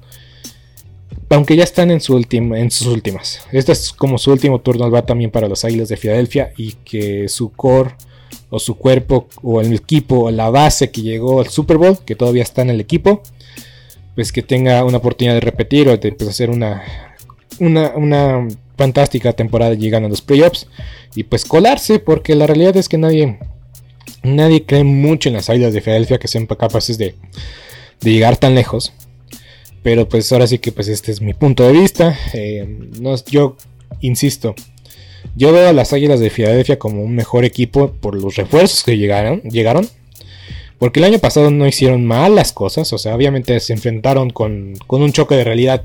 aunque 1.30 1.56
ya 1.56 1.64
están 1.64 1.90
en, 1.90 2.00
su 2.00 2.16
en 2.32 2.70
sus 2.70 2.86
últimas. 2.88 3.40
Este 3.52 3.72
es 3.72 3.92
como 3.92 4.18
su 4.18 4.32
último 4.32 4.60
turno 4.60 4.90
va 4.90 5.06
también 5.06 5.30
para 5.30 5.48
los 5.48 5.64
Águilas 5.64 5.88
de 5.88 5.96
Filadelfia 5.96 6.52
y 6.56 6.72
que 6.84 7.28
su 7.28 7.52
core 7.52 7.94
o 8.50 8.58
su 8.58 8.76
cuerpo 8.76 9.28
o 9.42 9.60
el 9.60 9.72
equipo 9.72 10.24
o 10.24 10.30
la 10.30 10.50
base 10.50 10.90
que 10.90 11.02
llegó 11.02 11.40
al 11.40 11.48
Super 11.48 11.76
Bowl, 11.76 11.98
que 12.04 12.16
todavía 12.16 12.42
está 12.42 12.62
en 12.62 12.70
el 12.70 12.80
equipo, 12.80 13.22
pues 14.16 14.32
que 14.32 14.42
tenga 14.42 14.84
una 14.84 14.98
oportunidad 14.98 15.34
de 15.34 15.40
repetir 15.40 15.88
o 15.88 15.96
de 15.96 16.12
pues, 16.12 16.28
hacer 16.28 16.50
una, 16.50 16.82
una, 17.60 17.92
una 17.94 18.48
fantástica 18.76 19.32
temporada 19.32 19.74
llegando 19.74 20.06
a 20.06 20.10
los 20.10 20.22
playoffs 20.22 20.66
y 21.14 21.22
pues 21.22 21.44
colarse, 21.44 22.00
porque 22.00 22.34
la 22.34 22.48
realidad 22.48 22.76
es 22.76 22.88
que 22.88 22.98
nadie, 22.98 23.38
nadie 24.24 24.64
cree 24.66 24.82
mucho 24.82 25.28
en 25.28 25.36
las 25.36 25.48
Águilas 25.48 25.74
de 25.74 25.80
Filadelfia 25.80 26.18
que 26.18 26.26
sean 26.26 26.46
capaces 26.46 26.98
de, 26.98 27.14
de 28.00 28.12
llegar 28.12 28.36
tan 28.36 28.56
lejos. 28.56 28.92
Pero 29.82 30.08
pues 30.08 30.30
ahora 30.32 30.46
sí 30.46 30.58
que 30.58 30.72
pues 30.72 30.88
este 30.88 31.10
es 31.10 31.20
mi 31.20 31.34
punto 31.34 31.66
de 31.66 31.72
vista. 31.72 32.18
Eh, 32.34 32.66
no, 33.00 33.14
yo 33.26 33.56
insisto, 34.00 34.54
yo 35.36 35.52
veo 35.52 35.68
a 35.68 35.72
las 35.72 35.92
Águilas 35.92 36.20
de 36.20 36.30
Filadelfia 36.30 36.78
como 36.78 37.02
un 37.02 37.14
mejor 37.14 37.44
equipo 37.44 37.92
por 37.92 38.20
los 38.20 38.36
refuerzos 38.36 38.82
que 38.82 38.96
llegaron, 38.96 39.42
llegaron. 39.42 39.88
Porque 40.78 40.98
el 41.00 41.04
año 41.04 41.18
pasado 41.18 41.50
no 41.50 41.66
hicieron 41.66 42.06
mal 42.06 42.34
las 42.34 42.52
cosas. 42.52 42.92
O 42.92 42.98
sea, 42.98 43.14
obviamente 43.14 43.58
se 43.60 43.74
enfrentaron 43.74 44.30
con, 44.30 44.74
con 44.86 45.02
un 45.02 45.12
choque 45.12 45.34
de 45.34 45.44
realidad 45.44 45.84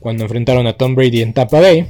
cuando 0.00 0.24
enfrentaron 0.24 0.66
a 0.66 0.76
Tom 0.76 0.94
Brady 0.94 1.22
en 1.22 1.32
Tampa 1.32 1.60
Bay. 1.60 1.86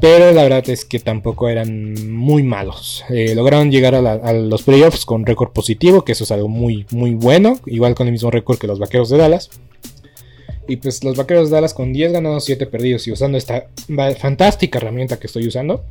Pero 0.00 0.32
la 0.32 0.42
verdad 0.42 0.68
es 0.68 0.84
que 0.84 0.98
tampoco 0.98 1.48
eran 1.48 2.10
muy 2.10 2.42
malos. 2.42 3.04
Eh, 3.10 3.34
lograron 3.34 3.70
llegar 3.70 3.94
a, 3.94 3.98
a, 3.98 4.32
los 4.32 4.62
playoffs 4.62 5.04
con 5.04 5.26
récord 5.26 5.52
positivo, 5.52 6.02
que 6.02 6.12
eso 6.12 6.24
es 6.24 6.32
algo 6.32 6.48
muy, 6.48 6.86
muy 6.90 7.12
bueno. 7.12 7.60
Igual 7.66 7.94
con 7.94 8.08
el 8.08 8.12
mismo 8.12 8.30
récord 8.30 8.58
que 8.58 8.66
los 8.66 8.78
Vaqueros 8.78 9.10
de 9.10 9.18
Dallas. 9.18 9.50
Y 10.68 10.76
pues 10.76 11.02
los 11.02 11.16
Vaqueros 11.16 11.50
de 11.50 11.56
Dallas 11.56 11.74
con 11.74 11.92
10 11.92 12.12
ganados, 12.12 12.44
7 12.44 12.66
perdidos 12.66 13.06
y 13.06 13.12
usando 13.12 13.36
esta 13.36 13.68
fantástica 14.18 14.78
herramienta 14.78 15.18
que 15.18 15.26
estoy 15.26 15.46
usando, 15.46 15.84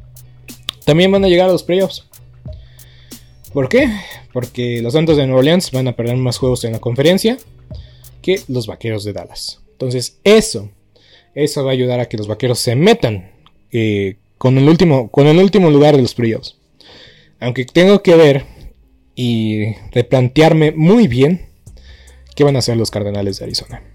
también 0.85 1.11
van 1.11 1.25
a 1.25 1.27
llegar 1.27 1.49
a 1.49 1.51
los 1.51 1.63
playoffs. 1.63 2.05
¿Por 3.53 3.67
qué? 3.67 3.89
Porque 4.31 4.81
los 4.81 4.93
Santos 4.93 5.17
de 5.17 5.25
Nueva 5.25 5.39
Orleans 5.39 5.71
van 5.71 5.87
a 5.89 5.95
perder 5.95 6.15
más 6.15 6.37
juegos 6.37 6.63
en 6.63 6.71
la 6.71 6.79
conferencia 6.79 7.37
que 8.21 8.41
los 8.47 8.65
Vaqueros 8.65 9.03
de 9.03 9.13
Dallas. 9.13 9.61
Entonces 9.73 10.19
eso, 10.23 10.69
eso 11.35 11.63
va 11.65 11.71
a 11.71 11.73
ayudar 11.73 11.99
a 11.99 12.07
que 12.07 12.17
los 12.17 12.27
Vaqueros 12.27 12.59
se 12.59 12.75
metan 12.75 13.31
eh, 13.71 14.17
con, 14.37 14.57
el 14.57 14.69
último, 14.69 15.09
con 15.11 15.27
el 15.27 15.37
último 15.37 15.69
lugar 15.69 15.97
de 15.97 16.01
los 16.01 16.15
playoffs. 16.15 16.57
Aunque 17.41 17.65
tengo 17.65 18.01
que 18.01 18.15
ver 18.15 18.45
y 19.15 19.73
replantearme 19.91 20.71
muy 20.71 21.07
bien 21.07 21.47
qué 22.35 22.45
van 22.45 22.55
a 22.55 22.59
hacer 22.59 22.77
los 22.77 22.89
Cardenales 22.89 23.39
de 23.39 23.45
Arizona 23.45 23.90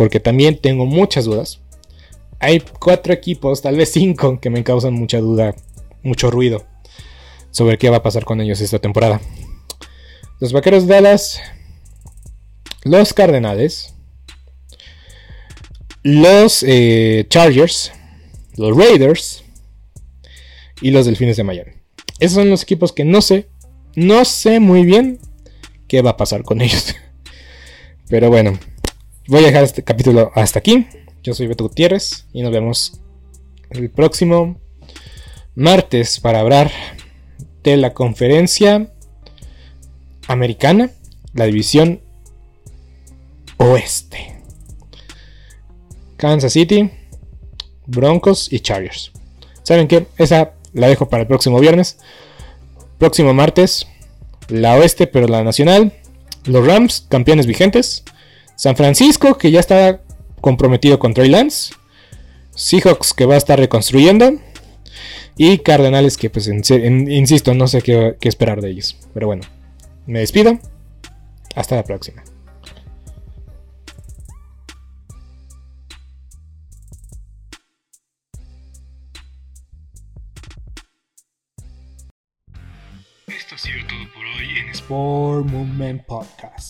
porque 0.00 0.18
también 0.18 0.56
tengo 0.56 0.86
muchas 0.86 1.26
dudas. 1.26 1.60
Hay 2.38 2.60
cuatro 2.60 3.12
equipos, 3.12 3.60
tal 3.60 3.76
vez 3.76 3.92
cinco, 3.92 4.40
que 4.40 4.48
me 4.48 4.64
causan 4.64 4.94
mucha 4.94 5.18
duda, 5.18 5.54
mucho 6.02 6.30
ruido 6.30 6.64
sobre 7.50 7.76
qué 7.76 7.90
va 7.90 7.98
a 7.98 8.02
pasar 8.02 8.24
con 8.24 8.40
ellos 8.40 8.62
esta 8.62 8.78
temporada. 8.78 9.20
Los 10.38 10.54
Vaqueros 10.54 10.86
de 10.86 10.94
Dallas, 10.94 11.38
los 12.82 13.12
Cardenales, 13.12 13.94
los 16.02 16.64
eh, 16.66 17.26
Chargers, 17.28 17.92
los 18.56 18.74
Raiders 18.74 19.44
y 20.80 20.92
los 20.92 21.04
Delfines 21.04 21.36
de 21.36 21.44
Miami. 21.44 21.72
Esos 22.20 22.36
son 22.36 22.48
los 22.48 22.62
equipos 22.62 22.94
que 22.94 23.04
no 23.04 23.20
sé, 23.20 23.50
no 23.96 24.24
sé 24.24 24.60
muy 24.60 24.86
bien 24.86 25.18
qué 25.88 26.00
va 26.00 26.12
a 26.12 26.16
pasar 26.16 26.42
con 26.42 26.62
ellos. 26.62 26.96
Pero 28.08 28.30
bueno, 28.30 28.58
voy 29.30 29.44
a 29.44 29.46
dejar 29.46 29.62
este 29.62 29.84
capítulo 29.84 30.32
hasta 30.34 30.58
aquí. 30.58 30.88
Yo 31.22 31.34
soy 31.34 31.46
Beto 31.46 31.62
Gutiérrez 31.62 32.26
y 32.32 32.42
nos 32.42 32.50
vemos 32.50 33.00
el 33.70 33.88
próximo 33.88 34.60
martes 35.54 36.18
para 36.18 36.40
hablar 36.40 36.72
de 37.62 37.76
la 37.76 37.94
conferencia 37.94 38.92
americana, 40.26 40.90
la 41.32 41.44
división 41.44 42.00
oeste. 43.56 44.34
Kansas 46.16 46.52
City, 46.52 46.90
Broncos 47.86 48.52
y 48.52 48.58
Chargers. 48.58 49.12
¿Saben 49.62 49.86
qué? 49.86 50.08
Esa 50.18 50.54
la 50.72 50.88
dejo 50.88 51.08
para 51.08 51.22
el 51.22 51.28
próximo 51.28 51.60
viernes. 51.60 51.98
Próximo 52.98 53.32
martes, 53.32 53.86
la 54.48 54.74
oeste, 54.74 55.06
pero 55.06 55.28
la 55.28 55.44
nacional. 55.44 55.92
Los 56.46 56.66
Rams, 56.66 57.06
campeones 57.08 57.46
vigentes. 57.46 58.02
San 58.60 58.76
Francisco, 58.76 59.38
que 59.38 59.50
ya 59.50 59.58
está 59.58 60.02
comprometido 60.42 60.98
con 60.98 61.14
Trey 61.14 61.30
Lance. 61.30 61.72
Seahawks, 62.54 63.14
que 63.14 63.24
va 63.24 63.32
a 63.32 63.38
estar 63.38 63.58
reconstruyendo. 63.58 64.34
Y 65.34 65.60
Cardenales, 65.60 66.18
que 66.18 66.28
pues 66.28 66.46
insisto, 66.46 67.54
no 67.54 67.68
sé 67.68 67.80
qué, 67.80 68.16
qué 68.20 68.28
esperar 68.28 68.60
de 68.60 68.68
ellos. 68.68 68.98
Pero 69.14 69.28
bueno, 69.28 69.44
me 70.04 70.18
despido. 70.18 70.58
Hasta 71.54 71.76
la 71.76 71.84
próxima. 71.84 72.22
Esto 83.26 83.54
ha 83.54 83.58
sido 83.58 83.86
todo 83.86 84.12
por 84.12 84.26
hoy 84.26 84.58
en 84.58 84.68
Sport 84.68 85.46
Movement 85.46 86.04
Podcast. 86.04 86.69